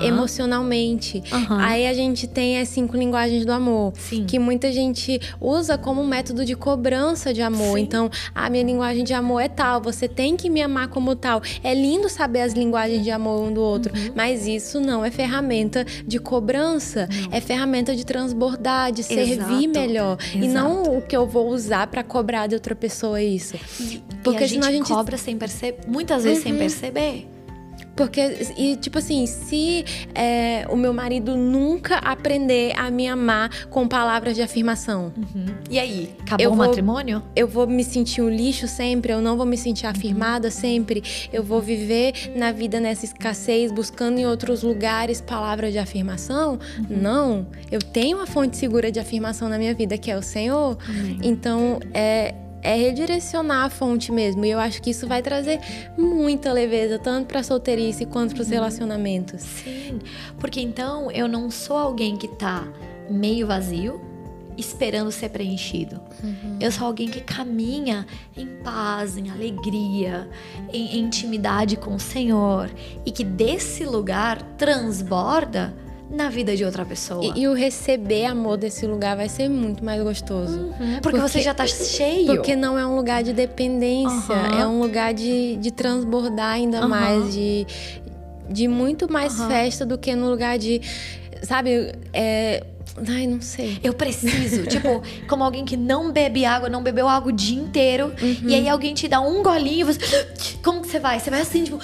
emocionalmente. 0.00 1.22
Aí 1.50 1.86
a 1.86 1.94
gente 1.94 2.26
tem 2.26 2.58
as 2.60 2.68
cinco 2.68 2.96
linguagens 2.96 3.44
do 3.44 3.52
amor, 3.52 3.92
Sim. 3.96 4.24
que 4.26 4.38
muita 4.38 4.72
gente 4.72 5.20
usa 5.40 5.76
como 5.78 6.02
um 6.02 6.06
método 6.06 6.44
de 6.44 6.54
cobrança 6.54 7.32
de 7.32 7.42
amor. 7.42 7.76
Sim. 7.76 7.82
Então, 7.82 8.10
a 8.34 8.48
minha 8.50 8.62
linguagem 8.62 9.04
de 9.04 9.14
amor 9.14 9.40
é 9.40 9.48
tal, 9.48 9.80
você 9.80 10.08
tem 10.08 10.36
que 10.36 10.48
me 10.48 10.62
amar 10.62 10.88
como 10.88 11.14
tal. 11.14 11.42
É 11.62 11.74
lindo 11.74 12.08
saber 12.08 12.40
as 12.40 12.52
linguagens 12.52 13.02
de 13.02 13.10
amor 13.10 13.42
um 13.42 13.52
do 13.52 13.62
outro, 13.62 13.92
uhum. 13.94 14.12
mas 14.14 14.46
isso 14.46 14.80
não 14.80 15.04
é 15.04 15.10
ferramenta 15.10 15.84
de 16.06 16.18
cobrança, 16.18 17.08
não. 17.10 17.36
é 17.36 17.40
ferramenta 17.40 17.94
de 17.94 18.04
transbordar, 18.04 18.92
de 18.92 19.00
Exato. 19.00 19.14
servir 19.14 19.66
melhor. 19.68 20.18
Exato. 20.20 20.44
E 20.44 20.48
não 20.48 20.82
o 20.98 21.02
que 21.02 21.16
eu 21.16 21.26
vou 21.26 21.48
usar 21.48 21.86
para 21.86 22.02
cobrar 22.02 22.46
de 22.46 22.54
outra 22.54 22.74
pessoa 22.74 23.22
isso. 23.22 23.56
Porque 24.22 24.42
e 24.42 24.44
a 24.44 24.48
senão 24.48 24.62
gente 24.62 24.68
a 24.68 24.72
gente 24.72 24.88
cobra 24.88 25.16
sem 25.16 25.36
perceber, 25.36 25.80
muitas 25.86 26.24
vezes 26.24 26.44
uhum. 26.44 26.50
sem 26.50 26.58
perceber. 26.58 27.37
Porque, 27.98 28.52
e 28.56 28.76
tipo 28.76 28.98
assim, 28.98 29.26
se 29.26 29.84
é, 30.14 30.64
o 30.70 30.76
meu 30.76 30.94
marido 30.94 31.36
nunca 31.36 31.96
aprender 31.96 32.72
a 32.78 32.92
me 32.92 33.08
amar 33.08 33.66
com 33.66 33.88
palavras 33.88 34.36
de 34.36 34.42
afirmação. 34.42 35.12
Uhum. 35.16 35.46
E 35.68 35.80
aí? 35.80 36.14
Acabou 36.20 36.44
eu 36.44 36.52
o 36.52 36.54
vou, 36.54 36.64
matrimônio? 36.64 37.22
Eu 37.34 37.48
vou 37.48 37.66
me 37.66 37.82
sentir 37.82 38.22
um 38.22 38.28
lixo 38.28 38.68
sempre, 38.68 39.12
eu 39.12 39.20
não 39.20 39.36
vou 39.36 39.44
me 39.44 39.56
sentir 39.56 39.86
uhum. 39.86 39.90
afirmada 39.90 40.46
uhum. 40.46 40.52
sempre. 40.52 41.02
Eu 41.32 41.42
vou 41.42 41.60
viver 41.60 42.32
na 42.36 42.52
vida 42.52 42.78
nessa 42.78 43.04
escassez, 43.04 43.72
buscando 43.72 44.18
em 44.18 44.26
outros 44.26 44.62
lugares 44.62 45.20
palavras 45.20 45.72
de 45.72 45.78
afirmação. 45.80 46.60
Uhum. 46.78 46.96
Não. 47.02 47.46
Eu 47.68 47.80
tenho 47.80 48.18
uma 48.18 48.26
fonte 48.26 48.56
segura 48.56 48.92
de 48.92 49.00
afirmação 49.00 49.48
na 49.48 49.58
minha 49.58 49.74
vida, 49.74 49.98
que 49.98 50.08
é 50.08 50.16
o 50.16 50.22
Senhor. 50.22 50.78
Então, 51.20 51.80
é 51.92 52.32
é 52.62 52.74
redirecionar 52.74 53.64
a 53.64 53.70
fonte 53.70 54.10
mesmo. 54.12 54.44
E 54.44 54.50
eu 54.50 54.58
acho 54.58 54.82
que 54.82 54.90
isso 54.90 55.06
vai 55.06 55.22
trazer 55.22 55.60
muita 55.96 56.52
leveza, 56.52 56.98
tanto 56.98 57.26
para 57.26 57.40
a 57.40 57.42
solteirice 57.42 58.06
quanto 58.06 58.34
para 58.34 58.42
os 58.42 58.48
relacionamentos. 58.48 59.42
Sim, 59.42 59.98
porque 60.38 60.60
então 60.60 61.10
eu 61.10 61.28
não 61.28 61.50
sou 61.50 61.76
alguém 61.76 62.16
que 62.16 62.28
tá 62.28 62.66
meio 63.08 63.46
vazio, 63.46 64.00
esperando 64.56 65.12
ser 65.12 65.28
preenchido. 65.30 66.00
Uhum. 66.22 66.58
Eu 66.60 66.72
sou 66.72 66.86
alguém 66.86 67.08
que 67.08 67.20
caminha 67.20 68.04
em 68.36 68.46
paz, 68.62 69.16
em 69.16 69.30
alegria, 69.30 70.28
em, 70.72 70.96
em 70.96 71.00
intimidade 71.04 71.76
com 71.76 71.94
o 71.94 72.00
Senhor 72.00 72.68
e 73.06 73.12
que 73.12 73.22
desse 73.22 73.84
lugar 73.84 74.42
transborda 74.58 75.72
na 76.10 76.30
vida 76.30 76.56
de 76.56 76.64
outra 76.64 76.84
pessoa. 76.84 77.22
E, 77.36 77.42
e, 77.42 77.48
o 77.48 77.52
receber 77.52 78.24
amor 78.24 78.56
desse 78.56 78.86
lugar 78.86 79.16
vai 79.16 79.28
ser 79.28 79.48
muito 79.48 79.84
mais 79.84 80.02
gostoso. 80.02 80.58
Uhum, 80.58 80.72
porque, 80.74 81.00
porque, 81.02 81.20
você 81.20 81.40
já 81.40 81.52
tá 81.52 81.66
cheio. 81.66 82.26
Porque 82.26 82.56
não 82.56 82.78
é 82.78 82.86
um 82.86 82.96
lugar 82.96 83.22
de 83.22 83.32
dependência, 83.32 84.34
uhum. 84.34 84.60
é 84.60 84.66
um 84.66 84.80
lugar 84.80 85.12
de, 85.12 85.56
de 85.56 85.70
transbordar 85.70 86.52
ainda 86.52 86.82
uhum. 86.82 86.88
mais, 86.88 87.32
de, 87.32 87.66
de 88.48 88.66
muito 88.66 89.10
mais 89.12 89.38
festa 89.44 89.84
do 89.84 89.98
que 89.98 90.14
no 90.14 90.30
lugar 90.30 90.58
de. 90.58 90.80
Sabe, 91.42 91.92
é. 92.12 92.64
Ai, 93.06 93.26
não 93.26 93.40
sei. 93.40 93.78
Eu 93.84 93.92
preciso. 93.92 94.64
tipo, 94.66 95.02
como 95.28 95.44
alguém 95.44 95.64
que 95.64 95.76
não 95.76 96.10
bebe 96.10 96.44
água, 96.44 96.68
não 96.68 96.82
bebeu 96.82 97.06
água 97.06 97.30
o 97.30 97.34
dia 97.34 97.60
inteiro. 97.60 98.06
Uhum. 98.20 98.48
E 98.48 98.54
aí 98.54 98.68
alguém 98.68 98.94
te 98.94 99.06
dá 99.06 99.20
um 99.20 99.42
golinho 99.42 99.80
e 99.80 99.84
você. 99.84 100.26
Como 100.64 100.80
que 100.80 100.88
você 100.88 100.98
vai? 100.98 101.20
Você 101.20 101.30
vai 101.30 101.42
assim, 101.42 101.64
tipo 101.64 101.78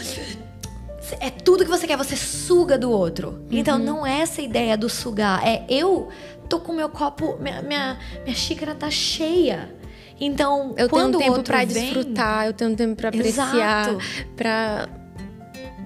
é 1.21 1.30
tudo 1.30 1.64
que 1.64 1.71
você 1.71 1.87
quer, 1.87 1.97
você 1.97 2.16
suga 2.16 2.78
do 2.78 2.90
outro. 2.90 3.44
Então, 3.50 3.76
uhum. 3.76 3.83
Então 3.83 3.97
não 3.97 4.06
é 4.06 4.21
essa 4.21 4.42
ideia 4.42 4.76
do 4.76 4.88
sugar, 4.88 5.47
é 5.47 5.64
eu 5.68 6.09
tô 6.49 6.61
com 6.61 6.73
meu 6.73 6.88
copo, 6.88 7.37
minha, 7.40 7.62
minha, 7.62 7.99
minha 8.25 8.37
xícara 8.37 8.75
tá 8.75 8.90
cheia. 8.90 9.75
Então, 10.21 10.75
eu 10.76 10.88
quando 10.88 11.18
tenho 11.18 11.33
tempo 11.33 11.44
para 11.44 11.64
desfrutar, 11.64 12.47
eu 12.47 12.52
tenho 12.52 12.76
tempo 12.76 12.94
para 12.94 13.09
apreciar, 13.09 13.97
para 14.37 14.88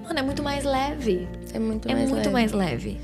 Mano, 0.09 0.19
é 0.19 0.23
muito 0.23 0.41
mais 0.41 0.63
leve. 0.63 1.27
É 1.53 1.59
muito 1.59 1.87
é 1.87 1.93
mais 1.93 2.09
muito 2.09 2.31
leve. 2.31 2.33
mais 2.33 2.53
leve. 2.53 2.99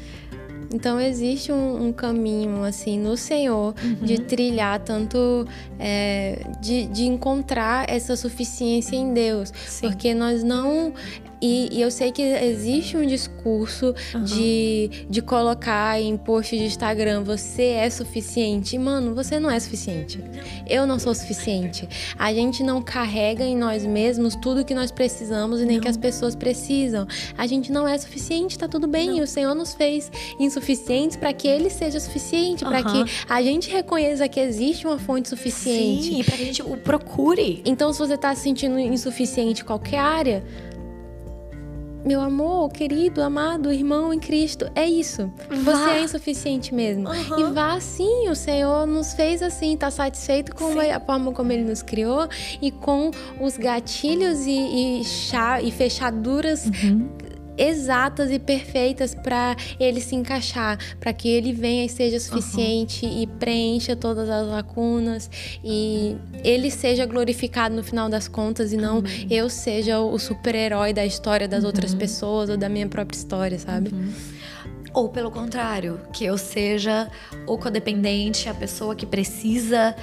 Então 0.74 1.00
existe 1.00 1.52
um, 1.52 1.88
um, 1.88 1.94
caminho 1.94 2.64
assim 2.64 3.00
no 3.00 3.16
Senhor 3.16 3.76
uhum. 3.82 4.06
de 4.06 4.20
trilhar 4.22 4.80
tanto 4.80 5.48
é, 5.80 6.44
de, 6.60 6.88
de 6.88 7.06
encontrar 7.06 7.88
essa 7.88 8.16
suficiência 8.16 8.96
em 8.96 9.14
Deus, 9.14 9.54
Sim. 9.68 9.88
porque 9.88 10.16
nós 10.16 10.44
não 10.44 10.94
e, 11.42 11.70
e, 11.72 11.82
eu 11.82 11.92
sei 11.92 12.12
que 12.12 12.22
existe 12.22 12.98
um 12.98 13.06
discurso 13.06 13.94
uhum. 14.14 14.24
de, 14.24 15.06
de 15.10 15.22
colocar 15.22 16.00
em 16.00 16.16
post 16.18 16.58
de 16.58 16.64
Instagram: 16.64 17.24
você 17.24 17.64
é 17.64 17.90
suficiente. 17.90 18.78
Mano, 18.78 19.14
você 19.14 19.40
não 19.40 19.50
é 19.50 19.60
suficiente. 19.60 20.24
Eu 20.68 20.86
não 20.88 21.00
sou 21.00 21.14
suficiente. 21.14 21.88
A 22.18 22.34
gente 22.34 22.64
não 22.64 22.82
carrega 22.82 23.44
em 23.44 23.56
nós 23.56 23.86
mesmos 23.86 24.36
tudo 24.36 24.66
que 24.66 24.74
nós 24.74 24.92
precisamos 24.92 25.60
e 25.60 25.66
nem 25.66 25.78
não. 25.78 25.84
que 25.84 25.90
as 25.90 25.98
pessoas 25.98 26.36
precisam. 26.36 27.08
A 27.38 27.46
gente 27.46 27.72
não 27.72 27.88
é 27.88 27.98
suficiente, 27.98 28.58
tá 28.58 28.68
tudo 28.68 28.88
bem. 28.88 29.22
O 29.22 29.28
Senhor 29.28 29.54
nos 29.54 29.74
fez 29.74 30.12
insuficientes 30.40 31.18
para 31.18 31.34
que 31.34 31.48
Ele 31.48 31.70
seja 31.70 32.00
suficiente, 32.00 32.64
uhum. 32.64 32.70
para 32.70 32.84
que 32.84 33.06
a 33.28 33.42
gente 33.42 33.70
reconheça 33.70 34.28
que 34.28 34.40
existe 34.40 34.88
uma 34.88 34.98
fonte 34.98 35.30
suficiente. 35.30 36.04
Sim, 36.04 36.24
para 36.24 36.38
que 36.38 36.44
a 36.44 36.46
gente 36.46 36.62
o 36.62 36.78
procure. 36.78 37.62
Então, 37.66 37.92
se 37.92 38.00
você 38.00 38.18
tá 38.18 38.34
se 38.34 38.42
sentindo 38.42 38.80
insuficiente 38.80 39.62
em 39.62 39.66
qualquer 39.66 40.00
área, 40.00 40.44
meu 42.06 42.22
amor, 42.22 42.70
querido, 42.70 43.22
amado, 43.22 43.72
irmão 43.72 44.14
em 44.14 44.20
Cristo, 44.20 44.70
é 44.76 44.86
isso. 44.86 45.32
Vá. 45.50 45.72
Você 45.72 45.90
é 45.90 46.04
insuficiente 46.04 46.74
mesmo. 46.74 47.10
Uhum. 47.10 47.40
E 47.40 47.54
vá 47.54 47.74
assim, 47.74 48.30
o 48.30 48.36
Senhor 48.36 48.86
nos 48.86 49.14
fez 49.14 49.42
assim, 49.42 49.76
tá 49.76 49.90
satisfeito 49.90 50.56
com 50.56 50.74
Sim. 50.74 50.92
a 50.92 51.00
forma 51.00 51.32
como 51.32 51.52
Ele 51.52 51.64
nos 51.64 51.82
criou 51.82 52.28
e 52.62 52.70
com 52.70 53.10
os 53.40 53.58
gatilhos 53.58 54.46
e, 54.46 55.00
e, 55.00 55.04
chá, 55.04 55.62
e 55.62 55.72
fechaduras 55.72 56.66
uhum 56.66 57.10
exatas 57.58 58.32
e 58.32 58.40
perfeitas 58.40 59.16
para 59.16 59.56
ele 59.80 60.02
se 60.02 60.16
encaixar, 60.16 60.78
para 61.00 61.14
que 61.14 61.28
ele 61.28 61.54
venha 61.54 61.86
e 61.86 61.90
seja 61.90 62.20
suficiente 62.20 63.06
uhum. 63.06 63.22
e 63.22 63.28
preencha 63.28 63.96
todas 63.96 64.30
as 64.30 64.48
lacunas 64.48 65.30
e 65.64 66.16
ele 66.44 66.70
seja 66.70 67.06
glorificado 67.06 67.76
no 67.76 67.84
final 67.84 68.10
das 68.10 68.28
contas 68.28 68.74
e 68.74 68.78
não 68.78 69.00
Amém. 69.00 69.28
eu 69.30 69.50
seja 69.50 70.00
o 70.00 70.18
super-herói 70.18 70.94
da 70.94 71.06
história 71.06 71.48
das 71.48 71.62
uhum. 71.62 71.68
outras 71.68 71.94
pessoas 71.94 72.50
ou 72.50 72.58
da 72.58 72.70
minha 72.70 72.88
própria 72.88 73.18
história, 73.18 73.60
sabe? 73.60 73.90
Uhum. 73.94 74.14
Ou 74.94 75.10
pelo 75.10 75.30
contrário, 75.30 76.00
que 76.14 76.24
eu 76.24 76.38
seja 76.38 77.10
o 77.46 77.58
codependente, 77.58 78.48
a 78.48 78.54
pessoa 78.54 78.96
que 78.96 79.06
precisa 79.06 79.94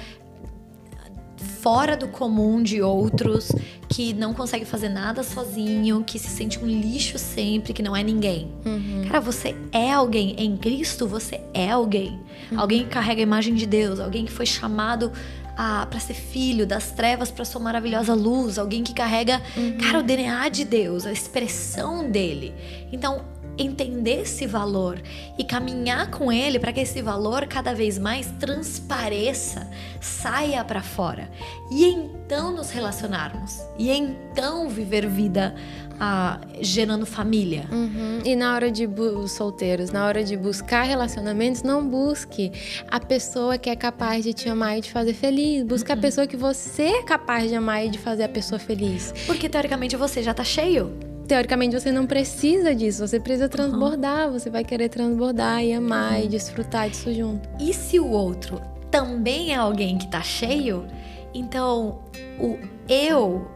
fora 1.43 1.95
do 1.95 2.07
comum 2.07 2.63
de 2.63 2.81
outros, 2.81 3.51
que 3.87 4.13
não 4.13 4.33
consegue 4.33 4.65
fazer 4.65 4.89
nada 4.89 5.21
sozinho, 5.21 6.03
que 6.03 6.17
se 6.17 6.29
sente 6.29 6.57
um 6.57 6.65
lixo 6.65 7.19
sempre, 7.19 7.73
que 7.73 7.83
não 7.83 7.95
é 7.95 8.01
ninguém. 8.01 8.51
Uhum. 8.65 9.03
Cara, 9.07 9.19
você 9.19 9.55
é 9.71 9.91
alguém. 9.91 10.35
Em 10.37 10.57
Cristo, 10.57 11.07
você 11.07 11.41
é 11.53 11.69
alguém. 11.69 12.19
Uhum. 12.51 12.59
Alguém 12.59 12.83
que 12.83 12.89
carrega 12.89 13.21
a 13.21 13.23
imagem 13.23 13.53
de 13.53 13.65
Deus, 13.65 13.99
alguém 13.99 14.25
que 14.25 14.31
foi 14.31 14.45
chamado 14.45 15.11
para 15.55 15.99
ser 15.99 16.15
filho 16.15 16.65
das 16.65 16.89
trevas 16.91 17.29
para 17.29 17.45
sua 17.45 17.61
maravilhosa 17.61 18.15
luz, 18.15 18.57
alguém 18.57 18.83
que 18.83 18.91
carrega, 18.91 19.39
uhum. 19.55 19.77
cara, 19.77 19.99
o 19.99 20.03
DNA 20.03 20.49
de 20.49 20.65
Deus, 20.65 21.05
a 21.05 21.11
expressão 21.11 22.09
dele. 22.09 22.51
Então, 22.91 23.21
entender 23.55 24.21
esse 24.21 24.47
valor 24.47 24.99
e 25.37 25.43
caminhar 25.43 26.09
com 26.09 26.31
ele 26.31 26.57
para 26.57 26.73
que 26.73 26.79
esse 26.79 27.03
valor 27.03 27.45
cada 27.45 27.71
vez 27.71 27.99
mais 27.99 28.33
transpareça, 28.39 29.69
saia 30.03 30.63
para 30.63 30.81
fora. 30.81 31.29
E 31.71 31.85
então 31.85 32.51
nos 32.51 32.69
relacionarmos. 32.69 33.59
E 33.77 33.89
então 33.89 34.69
viver 34.69 35.07
vida 35.07 35.55
ah, 35.99 36.39
gerando 36.59 37.05
família. 37.05 37.65
Uhum. 37.71 38.19
E 38.25 38.35
na 38.35 38.53
hora 38.53 38.71
de 38.71 38.87
solteiros, 39.27 39.91
na 39.91 40.05
hora 40.05 40.23
de 40.23 40.35
buscar 40.35 40.83
relacionamentos, 40.83 41.63
não 41.63 41.87
busque 41.87 42.51
a 42.89 42.99
pessoa 42.99 43.57
que 43.57 43.69
é 43.69 43.75
capaz 43.75 44.23
de 44.23 44.33
te 44.33 44.49
amar 44.49 44.77
e 44.77 44.81
de 44.81 44.91
fazer 44.91 45.13
feliz. 45.13 45.63
Busque 45.63 45.91
uhum. 45.91 45.97
a 45.97 46.01
pessoa 46.01 46.27
que 46.27 46.37
você 46.37 46.83
é 46.83 47.03
capaz 47.03 47.49
de 47.49 47.55
amar 47.55 47.85
e 47.85 47.89
de 47.89 47.99
fazer 47.99 48.23
a 48.23 48.29
pessoa 48.29 48.59
feliz. 48.59 49.13
Porque 49.25 49.47
teoricamente 49.47 49.95
você 49.95 50.21
já 50.21 50.33
tá 50.33 50.43
cheio 50.43 50.91
teoricamente 51.25 51.79
você 51.79 51.89
não 51.89 52.05
precisa 52.05 52.75
disso, 52.75 53.07
você 53.07 53.17
precisa 53.17 53.47
transbordar, 53.47 54.27
uhum. 54.27 54.33
você 54.33 54.49
vai 54.49 54.63
querer 54.63 54.89
transbordar 54.89 55.63
e 55.63 55.73
amar 55.73 56.19
uhum. 56.19 56.25
e 56.25 56.27
desfrutar 56.27 56.89
disso 56.89 57.13
junto. 57.13 57.47
E 57.59 57.73
se 57.73 57.97
o 57.99 58.09
outro 58.09 58.61
também 58.93 59.53
é 59.53 59.55
alguém 59.55 59.97
que 59.97 60.05
tá 60.05 60.21
cheio, 60.21 60.85
então 61.33 62.03
o 62.39 62.59
eu 62.87 63.47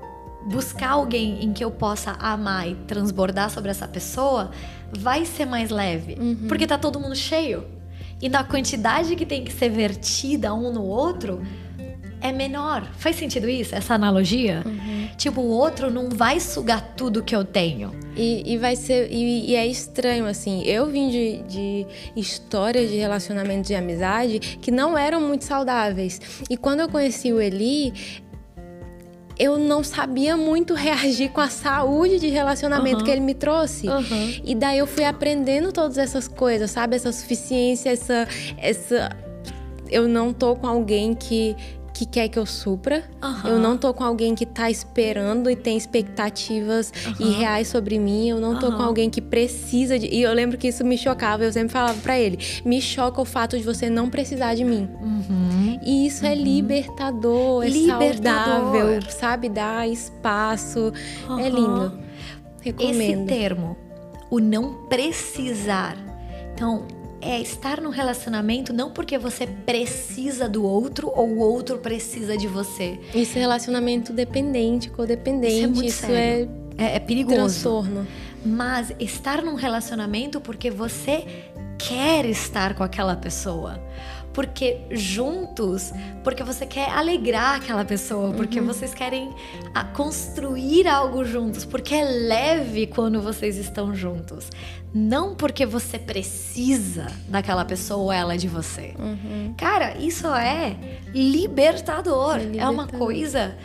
buscar 0.49 0.93
alguém 0.93 1.45
em 1.45 1.53
que 1.53 1.63
eu 1.63 1.69
possa 1.69 2.13
amar 2.13 2.67
e 2.67 2.73
transbordar 2.73 3.51
sobre 3.51 3.69
essa 3.69 3.87
pessoa 3.87 4.49
vai 4.91 5.25
ser 5.25 5.45
mais 5.45 5.69
leve. 5.69 6.17
Uhum. 6.19 6.47
Porque 6.47 6.65
tá 6.65 6.75
todo 6.75 6.99
mundo 6.99 7.15
cheio. 7.15 7.67
E 8.19 8.27
na 8.27 8.43
quantidade 8.43 9.15
que 9.15 9.27
tem 9.27 9.43
que 9.43 9.53
ser 9.53 9.69
vertida 9.69 10.55
um 10.55 10.73
no 10.73 10.81
outro, 10.83 11.43
é 12.21 12.31
menor. 12.31 12.87
Faz 12.97 13.15
sentido 13.15 13.49
isso? 13.49 13.75
Essa 13.75 13.93
analogia? 13.93 14.63
Uhum. 14.65 15.09
Tipo, 15.17 15.41
o 15.41 15.49
outro 15.49 15.91
não 15.91 16.09
vai 16.09 16.39
sugar 16.39 16.93
tudo 16.95 17.23
que 17.23 17.35
eu 17.35 17.45
tenho. 17.45 17.91
E, 18.15 18.53
e 18.53 18.57
vai 18.57 18.75
ser. 18.75 19.11
E, 19.11 19.51
e, 19.51 19.55
é 19.55 19.65
estranho, 19.65 20.25
assim. 20.25 20.63
Eu 20.63 20.87
vim 20.87 21.09
de, 21.09 21.43
de 21.43 21.87
histórias 22.15 22.89
de 22.89 22.97
relacionamento 22.97 23.67
de 23.67 23.75
amizade 23.75 24.39
que 24.39 24.71
não 24.71 24.97
eram 24.97 25.21
muito 25.21 25.43
saudáveis. 25.43 26.19
E 26.49 26.57
quando 26.57 26.79
eu 26.79 26.89
conheci 26.89 27.31
o 27.31 27.39
Eli, 27.39 27.93
eu 29.37 29.57
não 29.57 29.83
sabia 29.83 30.35
muito 30.35 30.73
reagir 30.75 31.29
com 31.29 31.41
a 31.41 31.49
saúde 31.49 32.19
de 32.19 32.27
relacionamento 32.27 32.99
uhum. 32.99 33.03
que 33.03 33.11
ele 33.11 33.21
me 33.21 33.33
trouxe. 33.33 33.87
Uhum. 33.87 34.41
E 34.43 34.55
daí 34.55 34.79
eu 34.79 34.87
fui 34.87 35.03
aprendendo 35.03 35.71
todas 35.71 35.97
essas 35.97 36.27
coisas, 36.27 36.71
sabe? 36.71 36.95
Essa 36.95 37.11
suficiência, 37.11 37.89
essa. 37.89 38.27
essa 38.57 39.15
eu 39.89 40.05
não 40.05 40.33
tô 40.33 40.53
com 40.53 40.67
alguém 40.67 41.13
que 41.13 41.55
que 41.97 42.05
quer 42.05 42.27
que 42.29 42.37
eu 42.37 42.45
supra. 42.45 43.03
Uhum. 43.23 43.49
Eu 43.49 43.59
não 43.59 43.75
tô 43.75 43.91
com 43.91 44.03
alguém 44.03 44.35
que 44.35 44.45
tá 44.45 44.69
esperando 44.69 45.49
e 45.49 45.55
tem 45.55 45.75
expectativas 45.75 46.93
uhum. 47.07 47.27
irreais 47.27 47.67
sobre 47.67 47.97
mim. 47.97 48.29
Eu 48.29 48.39
não 48.39 48.59
tô 48.59 48.67
uhum. 48.67 48.77
com 48.77 48.83
alguém 48.83 49.09
que 49.09 49.19
precisa 49.19 49.97
de. 49.97 50.05
E 50.05 50.21
eu 50.21 50.31
lembro 50.31 50.59
que 50.59 50.67
isso 50.67 50.85
me 50.85 50.95
chocava. 50.95 51.43
Eu 51.43 51.51
sempre 51.51 51.69
falava 51.69 51.99
para 52.01 52.19
ele: 52.19 52.37
me 52.63 52.79
choca 52.79 53.19
o 53.19 53.25
fato 53.25 53.57
de 53.57 53.63
você 53.63 53.89
não 53.89 54.11
precisar 54.11 54.53
de 54.53 54.63
mim. 54.63 54.87
Uhum. 55.01 55.79
E 55.81 56.05
isso 56.05 56.23
é 56.23 56.33
uhum. 56.33 56.43
libertador, 56.43 57.65
é 57.65 57.69
libertador. 57.69 58.13
saudável, 58.23 59.01
sabe? 59.09 59.49
Dá 59.49 59.87
espaço. 59.87 60.93
É 61.39 61.49
lindo. 61.49 61.99
Recomendo. 62.61 63.01
Esse 63.01 63.25
termo, 63.25 63.75
o 64.29 64.39
não 64.39 64.85
precisar. 64.87 65.97
Então, 66.53 66.85
é 67.21 67.39
estar 67.39 67.81
no 67.81 67.89
relacionamento 67.89 68.71
não 68.71 68.91
porque 68.91 69.17
você 69.17 69.47
precisa 69.47 70.47
do 70.47 70.63
outro 70.63 71.11
ou 71.15 71.27
o 71.27 71.39
outro 71.39 71.79
precisa 71.79 72.37
de 72.37 72.47
você. 72.47 72.99
Isso 73.13 73.37
é 73.37 73.41
relacionamento 73.41 74.13
dependente, 74.13 74.89
codependente. 74.89 75.55
Isso 75.55 75.63
é, 75.63 75.67
muito 75.67 75.89
isso 75.89 76.05
sério. 76.05 76.49
É, 76.77 76.85
é, 76.85 76.95
é 76.95 76.99
perigoso. 76.99 77.37
Transtorno. 77.37 78.07
Mas 78.45 78.93
estar 78.99 79.41
num 79.41 79.55
relacionamento 79.55 80.39
porque 80.39 80.69
você 80.69 81.25
quer 81.77 82.25
estar 82.25 82.75
com 82.75 82.83
aquela 82.83 83.15
pessoa 83.15 83.79
porque 84.37 84.81
juntos, 84.91 85.91
porque 86.23 86.43
você 86.43 86.63
quer 86.63 86.91
alegrar 86.91 87.55
aquela 87.55 87.83
pessoa, 87.83 88.31
porque 88.33 88.59
uhum. 88.59 88.67
vocês 88.67 88.93
querem 88.93 89.33
ah, 89.73 89.83
construir 89.83 90.87
algo 90.87 91.25
juntos, 91.25 91.65
porque 91.65 91.95
é 91.95 92.03
leve 92.03 92.85
quando 92.85 93.19
vocês 93.19 93.57
estão 93.57 93.95
juntos. 93.95 94.51
Não 94.93 95.33
porque 95.33 95.65
você 95.65 95.97
precisa 95.97 97.07
daquela 97.27 97.65
pessoa 97.65 97.99
ou 97.99 98.11
ela 98.11 98.37
de 98.37 98.47
você. 98.47 98.93
Uhum. 98.99 99.55
Cara, 99.57 99.97
isso 99.97 100.27
é 100.27 100.77
libertador. 101.15 102.35
É, 102.35 102.43
libertador. 102.43 102.61
é 102.61 102.69
uma 102.69 102.85
coisa 102.87 103.57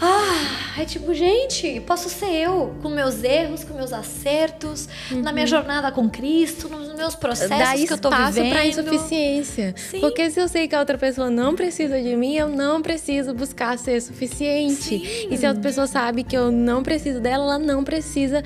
ah, 0.00 0.80
é 0.80 0.84
tipo, 0.84 1.12
gente, 1.12 1.80
posso 1.80 2.08
ser 2.08 2.30
eu, 2.30 2.72
com 2.80 2.88
meus 2.88 3.24
erros, 3.24 3.64
com 3.64 3.74
meus 3.74 3.92
acertos, 3.92 4.88
uhum. 5.10 5.22
na 5.22 5.32
minha 5.32 5.44
uhum. 5.44 5.50
jornada 5.50 5.90
com 5.90 6.08
Cristo, 6.08 6.68
nos 6.68 6.94
meus 6.94 7.16
processos 7.16 7.48
Dá 7.48 7.74
que 7.74 7.92
eu 7.92 7.98
tô 7.98 8.08
vivendo. 8.10 8.50
pra 8.50 8.64
insuficiência. 8.64 9.74
Sim. 9.76 10.00
Porque 10.00 10.30
se 10.30 10.40
eu 10.40 10.46
sei 10.46 10.68
que 10.68 10.74
a 10.76 10.80
outra 10.80 10.96
pessoa 10.96 11.28
não 11.28 11.56
precisa 11.56 12.00
de 12.00 12.14
mim, 12.14 12.36
eu 12.36 12.48
não 12.48 12.80
preciso 12.80 13.34
buscar 13.34 13.76
ser 13.76 14.00
suficiente. 14.00 15.00
Sim. 15.00 15.28
E 15.30 15.36
se 15.36 15.44
a 15.44 15.48
outra 15.48 15.62
pessoa 15.64 15.86
sabe 15.88 16.22
que 16.22 16.36
eu 16.36 16.52
não 16.52 16.82
preciso 16.82 17.18
dela, 17.20 17.42
ela 17.44 17.58
não 17.58 17.82
precisa 17.82 18.44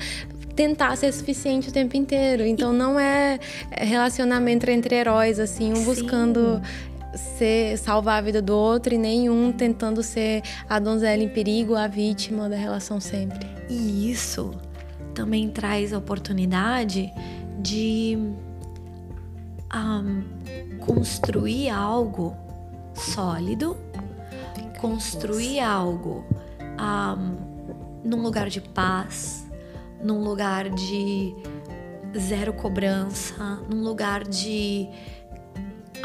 tentar 0.55 0.95
ser 0.95 1.11
suficiente 1.11 1.69
o 1.69 1.71
tempo 1.71 1.95
inteiro. 1.95 2.43
Então 2.43 2.73
não 2.73 2.99
é 2.99 3.39
relacionamento 3.71 4.69
entre 4.69 4.95
heróis, 4.95 5.39
assim, 5.39 5.71
um 5.71 5.83
Sim. 6.55 6.63
Ser 7.15 7.77
salvar 7.77 8.19
a 8.19 8.21
vida 8.21 8.41
do 8.41 8.55
outro 8.55 8.93
e 8.93 8.97
nenhum 8.97 9.51
tentando 9.51 10.01
ser 10.01 10.41
a 10.67 10.79
donzela 10.79 11.21
em 11.21 11.29
perigo, 11.29 11.75
a 11.75 11.87
vítima 11.87 12.49
da 12.49 12.55
relação 12.55 12.99
sempre. 12.99 13.47
E 13.69 14.11
isso 14.11 14.51
também 15.13 15.49
traz 15.49 15.93
a 15.93 15.97
oportunidade 15.97 17.11
de 17.59 18.17
um, 19.73 20.23
construir 20.79 21.69
algo 21.69 22.35
sólido, 22.93 23.77
construir 24.79 25.59
algo 25.59 26.25
um, 26.79 27.53
num 28.03 28.21
lugar 28.21 28.49
de 28.49 28.59
paz, 28.59 29.47
num 30.03 30.23
lugar 30.23 30.69
de 30.69 31.33
zero 32.17 32.53
cobrança, 32.53 33.59
num 33.69 33.81
lugar 33.81 34.23
de 34.23 34.89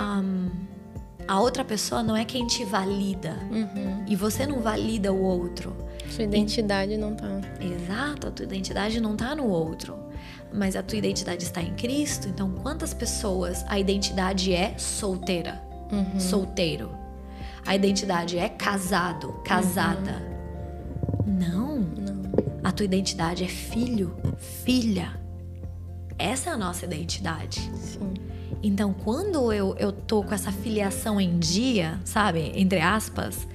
um, 0.01 0.68
a 1.29 1.39
outra 1.39 1.63
pessoa 1.63 2.03
não 2.03 2.17
é 2.17 2.25
quem 2.25 2.47
te 2.47 2.65
valida. 2.65 3.37
Uhum. 3.51 4.05
E 4.09 4.17
você 4.17 4.47
não 4.47 4.61
valida 4.61 5.13
o 5.13 5.23
outro. 5.23 5.77
Sua 6.11 6.25
identidade 6.25 6.95
e... 6.95 6.97
não 6.97 7.15
tá. 7.15 7.29
Exato, 7.61 8.29
a 8.29 8.31
tua 8.31 8.45
identidade 8.45 8.99
não 8.99 9.15
tá 9.15 9.35
no 9.35 9.47
outro. 9.47 9.95
Mas 10.51 10.75
a 10.75 10.83
tua 10.83 10.97
identidade 10.97 11.45
está 11.45 11.61
em 11.61 11.75
Cristo. 11.75 12.29
Então, 12.29 12.51
quantas 12.51 12.95
pessoas 12.95 13.63
a 13.69 13.79
identidade 13.79 14.55
é 14.55 14.77
solteira? 14.79 15.63
Uhum. 15.93 16.19
Solteiro. 16.19 16.91
A 17.67 17.77
identidade 17.77 18.39
é 18.39 18.49
casado, 18.49 19.35
casada. 19.45 20.23
Uhum. 21.27 21.35
Não. 21.39 21.79
Não. 21.79 22.23
A 22.65 22.73
tua 22.73 22.87
identidade 22.87 23.45
é 23.45 23.49
filho, 23.49 24.17
filha. 24.65 25.28
Essa 26.19 26.51
é 26.51 26.53
a 26.53 26.57
nossa 26.57 26.85
identidade. 26.85 27.61
Sim. 27.75 28.15
Então, 28.63 28.93
quando 28.93 29.53
eu, 29.53 29.77
eu 29.79 29.93
tô 29.93 30.23
com 30.23 30.35
essa 30.35 30.51
filiação 30.51 31.21
em 31.21 31.39
dia, 31.39 32.01
sabe? 32.05 32.53
Entre 32.57 32.81
aspas, 32.81 33.47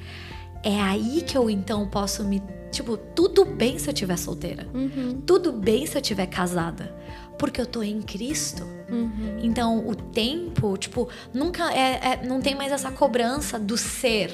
é 0.63 0.79
aí 0.79 1.21
que 1.21 1.37
eu 1.37 1.49
então 1.49 1.87
posso 1.87 2.23
me. 2.23 2.41
Tipo, 2.73 2.97
tudo 2.97 3.45
bem 3.45 3.77
se 3.77 3.87
eu 3.87 3.93
estiver 3.93 4.17
solteira. 4.17 4.67
Uhum. 4.73 5.21
Tudo 5.25 5.51
bem 5.51 5.85
se 5.85 5.95
eu 5.95 6.01
estiver 6.01 6.25
casada. 6.25 6.93
Porque 7.37 7.61
eu 7.61 7.65
tô 7.65 7.83
em 7.83 8.01
Cristo. 8.01 8.63
Uhum. 8.89 9.39
Então, 9.41 9.87
o 9.87 9.95
tempo, 9.95 10.75
tipo, 10.77 11.07
nunca 11.33 11.71
é, 11.71 12.13
é, 12.13 12.25
Não 12.25 12.41
tem 12.41 12.55
mais 12.55 12.71
essa 12.71 12.91
cobrança 12.91 13.59
do 13.59 13.77
ser. 13.77 14.31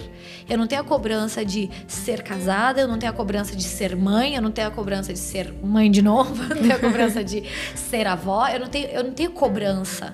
Eu 0.49 0.57
não 0.57 0.67
tenho 0.67 0.81
a 0.81 0.83
cobrança 0.83 1.43
de 1.43 1.69
ser 1.87 2.23
casada, 2.23 2.81
eu 2.81 2.87
não 2.87 2.97
tenho 2.97 3.11
a 3.11 3.15
cobrança 3.15 3.55
de 3.55 3.63
ser 3.63 3.95
mãe, 3.95 4.35
eu 4.35 4.41
não 4.41 4.51
tenho 4.51 4.67
a 4.67 4.71
cobrança 4.71 5.13
de 5.13 5.19
ser 5.19 5.53
mãe 5.61 5.91
de 5.91 6.01
novo, 6.01 6.41
eu 6.49 6.55
não 6.55 6.61
tenho 6.61 6.75
a 6.75 6.79
cobrança 6.79 7.23
de 7.23 7.43
ser 7.75 8.07
avó, 8.07 8.47
eu 8.47 8.59
não 8.59 8.67
tenho, 8.67 8.87
eu 8.87 9.03
não 9.03 9.11
tenho 9.11 9.31
cobrança 9.31 10.13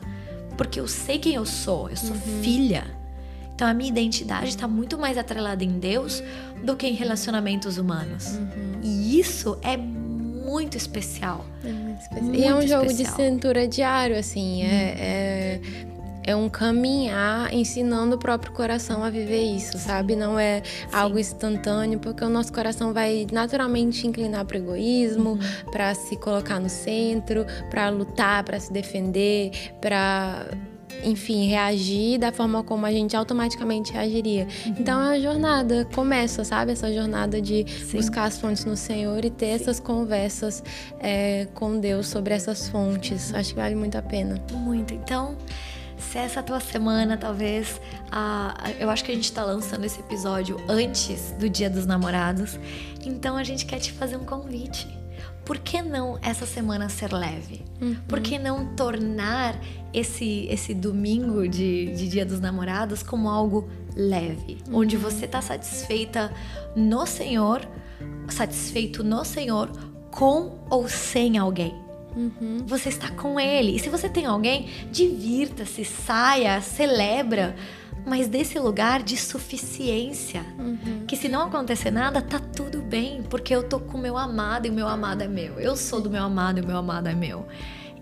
porque 0.55 0.79
eu 0.79 0.88
sei 0.88 1.19
quem 1.19 1.35
eu 1.35 1.45
sou, 1.45 1.89
eu 1.89 1.97
sou 1.97 2.15
uhum. 2.15 2.41
filha. 2.41 2.94
Então 3.56 3.68
a 3.68 3.74
minha 3.74 3.89
identidade 3.89 4.50
está 4.50 4.68
muito 4.68 4.98
mais 4.98 5.18
atrelada 5.18 5.63
em 5.63 5.80
Deus 5.80 6.22
do 6.63 6.76
que 6.76 6.86
em 6.86 6.94
relacionamentos 6.94 7.78
humanos. 7.78 8.36
Uhum. 8.36 8.82
E 8.84 9.18
isso 9.20 9.58
é 9.62 9.78
muito 9.78 10.76
especial. 10.76 11.46
É 11.63 11.72
muito 11.72 12.02
especial. 12.02 12.24
Muito 12.24 12.39
e 12.39 12.44
é 12.44 12.54
um 12.54 12.60
especial. 12.60 12.84
jogo 12.84 12.94
de 12.94 13.06
cintura 13.06 13.68
diário, 13.68 14.18
assim. 14.18 14.63
Uhum. 14.63 14.70
É, 14.70 14.94
é 14.98 15.62
é 16.28 16.36
um 16.36 16.50
caminhar 16.50 17.54
ensinando 17.54 18.15
o 18.15 18.20
próprio 18.20 18.52
coração 18.52 19.04
a 19.04 19.12
viver 19.12 19.44
isso, 19.44 19.78
sabe? 19.78 20.15
Não 20.15 20.39
é 20.39 20.63
Sim. 20.63 20.88
algo 20.91 21.20
instantâneo, 21.20 22.00
porque 22.00 22.24
o 22.24 22.30
nosso 22.30 22.52
coração 22.52 22.91
vai 22.91 23.28
naturalmente 23.32 24.08
inclinar 24.08 24.44
para 24.44 24.58
o 24.58 24.60
egoísmo, 24.60 25.34
uhum. 25.34 25.72
para 25.72 25.94
se 25.94 26.15
colocar 26.18 26.60
no 26.60 26.68
centro, 26.68 27.46
para 27.70 27.89
lutar, 27.89 28.44
para 28.44 28.60
se 28.60 28.74
defender, 28.74 29.52
para 29.80 30.48
enfim, 31.03 31.47
reagir 31.47 32.19
da 32.19 32.31
forma 32.31 32.63
como 32.63 32.86
a 32.86 32.91
gente 32.91 33.15
automaticamente 33.15 33.91
reagiria. 33.91 34.47
Uhum. 34.65 34.75
Então 34.79 35.01
é 35.01 35.05
uma 35.05 35.19
jornada, 35.19 35.88
começa, 35.93 36.43
sabe? 36.43 36.71
Essa 36.71 36.93
jornada 36.93 37.41
de 37.41 37.65
Sim. 37.67 37.97
buscar 37.97 38.25
as 38.25 38.39
fontes 38.39 38.65
no 38.65 38.75
Senhor 38.75 39.23
e 39.23 39.29
ter 39.29 39.47
Sim. 39.47 39.63
essas 39.63 39.79
conversas 39.79 40.63
é, 40.99 41.47
com 41.53 41.79
Deus 41.79 42.08
sobre 42.08 42.34
essas 42.34 42.69
fontes. 42.69 43.34
Acho 43.34 43.49
que 43.49 43.55
vale 43.55 43.75
muito 43.75 43.97
a 43.97 44.01
pena. 44.01 44.41
Muito. 44.51 44.93
Então 44.93 45.36
se 45.97 46.17
essa 46.17 46.43
tua 46.43 46.60
semana, 46.60 47.17
talvez, 47.17 47.79
a, 48.12 48.53
eu 48.79 48.89
acho 48.89 49.03
que 49.03 49.12
a 49.12 49.15
gente 49.15 49.31
tá 49.31 49.43
lançando 49.43 49.86
esse 49.86 49.99
episódio 49.99 50.58
antes 50.67 51.31
do 51.39 51.49
Dia 51.49 51.69
dos 51.69 51.86
Namorados, 51.86 52.60
então 53.05 53.38
a 53.38 53.43
gente 53.43 53.65
quer 53.65 53.79
te 53.79 53.91
fazer 53.91 54.17
um 54.17 54.25
convite. 54.25 54.88
Por 55.45 55.60
que 55.60 55.81
não 55.81 56.17
essa 56.21 56.45
semana 56.45 56.89
ser 56.89 57.13
leve? 57.13 57.63
Uhum. 57.79 57.95
Por 58.08 58.19
que 58.19 58.39
não 58.39 58.73
tornar 58.75 59.55
esse, 59.93 60.47
esse 60.49 60.73
domingo 60.73 61.47
de, 61.47 61.93
de 61.95 62.10
Dia 62.10 62.25
dos 62.25 62.39
Namorados 62.39 63.03
como 63.03 63.29
algo 63.29 63.69
leve? 63.95 64.58
Uhum. 64.67 64.79
Onde 64.79 64.97
você 64.97 65.27
tá 65.27 65.41
satisfeita 65.41 66.34
no 66.75 67.05
Senhor, 67.05 67.62
satisfeito 68.27 69.03
no 69.03 69.23
Senhor 69.23 69.69
com 70.10 70.60
ou 70.69 70.89
sem 70.89 71.38
alguém. 71.38 71.75
Uhum. 72.15 72.63
Você 72.65 72.89
está 72.89 73.12
com 73.12 73.39
ele. 73.39 73.75
E 73.75 73.79
se 73.79 73.89
você 73.89 74.08
tem 74.08 74.25
alguém, 74.25 74.69
divirta-se, 74.91 75.84
saia, 75.84 76.62
celebra. 76.62 77.55
Mas 78.06 78.28
desse 78.28 78.60
lugar 78.60 79.02
de 79.02 79.18
suficiência. 79.18 80.46
Uhum. 80.60 81.06
Que 81.08 81.15
se 81.15 81.28
não 81.28 81.48
acontecer 81.48 81.91
nada, 81.91 82.22
tá 82.22 82.39
tudo 82.39 82.82
bem, 82.82 83.24
porque 83.24 83.54
eu 83.56 83.63
tô 83.63 83.80
com 83.80 83.98
o 83.98 84.02
meu 84.02 84.18
amado 84.18 84.68
e 84.68 84.70
o 84.70 84.74
meu 84.74 84.88
amado 84.88 85.24
é 85.24 85.28
meu. 85.28 85.60
Eu 85.60 85.76
sou 85.76 86.00
do 86.00 86.10
meu 86.10 86.24
amado 86.24 86.60
e 86.60 86.62
o 86.62 86.68
meu 86.68 86.78
amado 86.78 87.08
é 87.08 87.15
meu. 87.15 87.48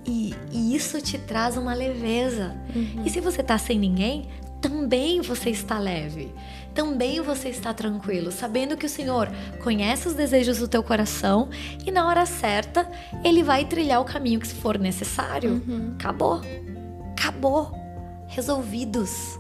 E, 0.05 0.35
e 0.51 0.75
isso 0.75 1.01
te 1.01 1.17
traz 1.17 1.55
uma 1.55 1.73
leveza. 1.73 2.55
Uhum. 2.75 3.03
E 3.05 3.09
se 3.09 3.21
você 3.21 3.41
tá 3.41 3.57
sem 3.57 3.79
ninguém, 3.79 4.27
também 4.59 5.21
você 5.21 5.49
está 5.49 5.79
leve. 5.79 6.33
Também 6.73 7.21
você 7.21 7.49
está 7.49 7.73
tranquilo, 7.73 8.31
sabendo 8.31 8.75
que 8.75 8.85
o 8.85 8.89
Senhor 8.89 9.29
conhece 9.61 10.07
os 10.07 10.13
desejos 10.15 10.57
do 10.57 10.67
teu 10.67 10.81
coração 10.81 11.49
e 11.85 11.91
na 11.91 12.07
hora 12.07 12.25
certa 12.25 12.89
ele 13.23 13.43
vai 13.43 13.63
trilhar 13.65 14.01
o 14.01 14.05
caminho 14.05 14.39
que 14.39 14.47
for 14.47 14.79
necessário. 14.79 15.61
Uhum. 15.67 15.93
Acabou. 15.99 16.41
Acabou. 17.11 17.71
Resolvidos. 18.27 19.37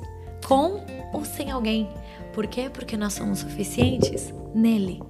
Com 0.53 0.85
ou 1.11 1.25
sem 1.25 1.49
alguém. 1.49 1.89
Por 2.31 2.45
quê? 2.45 2.69
Porque 2.71 2.95
nós 2.95 3.13
somos 3.13 3.39
suficientes 3.39 4.31
nele. 4.53 5.01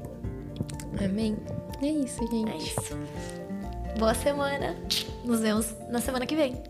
Amém. 1.03 1.35
É 1.81 1.87
isso, 1.87 2.25
gente. 2.31 2.49
É 2.49 2.55
isso. 2.55 2.97
Boa 3.99 4.13
semana. 4.13 4.73
Nos 5.25 5.41
vemos 5.41 5.75
na 5.89 5.99
semana 5.99 6.25
que 6.25 6.37
vem. 6.37 6.63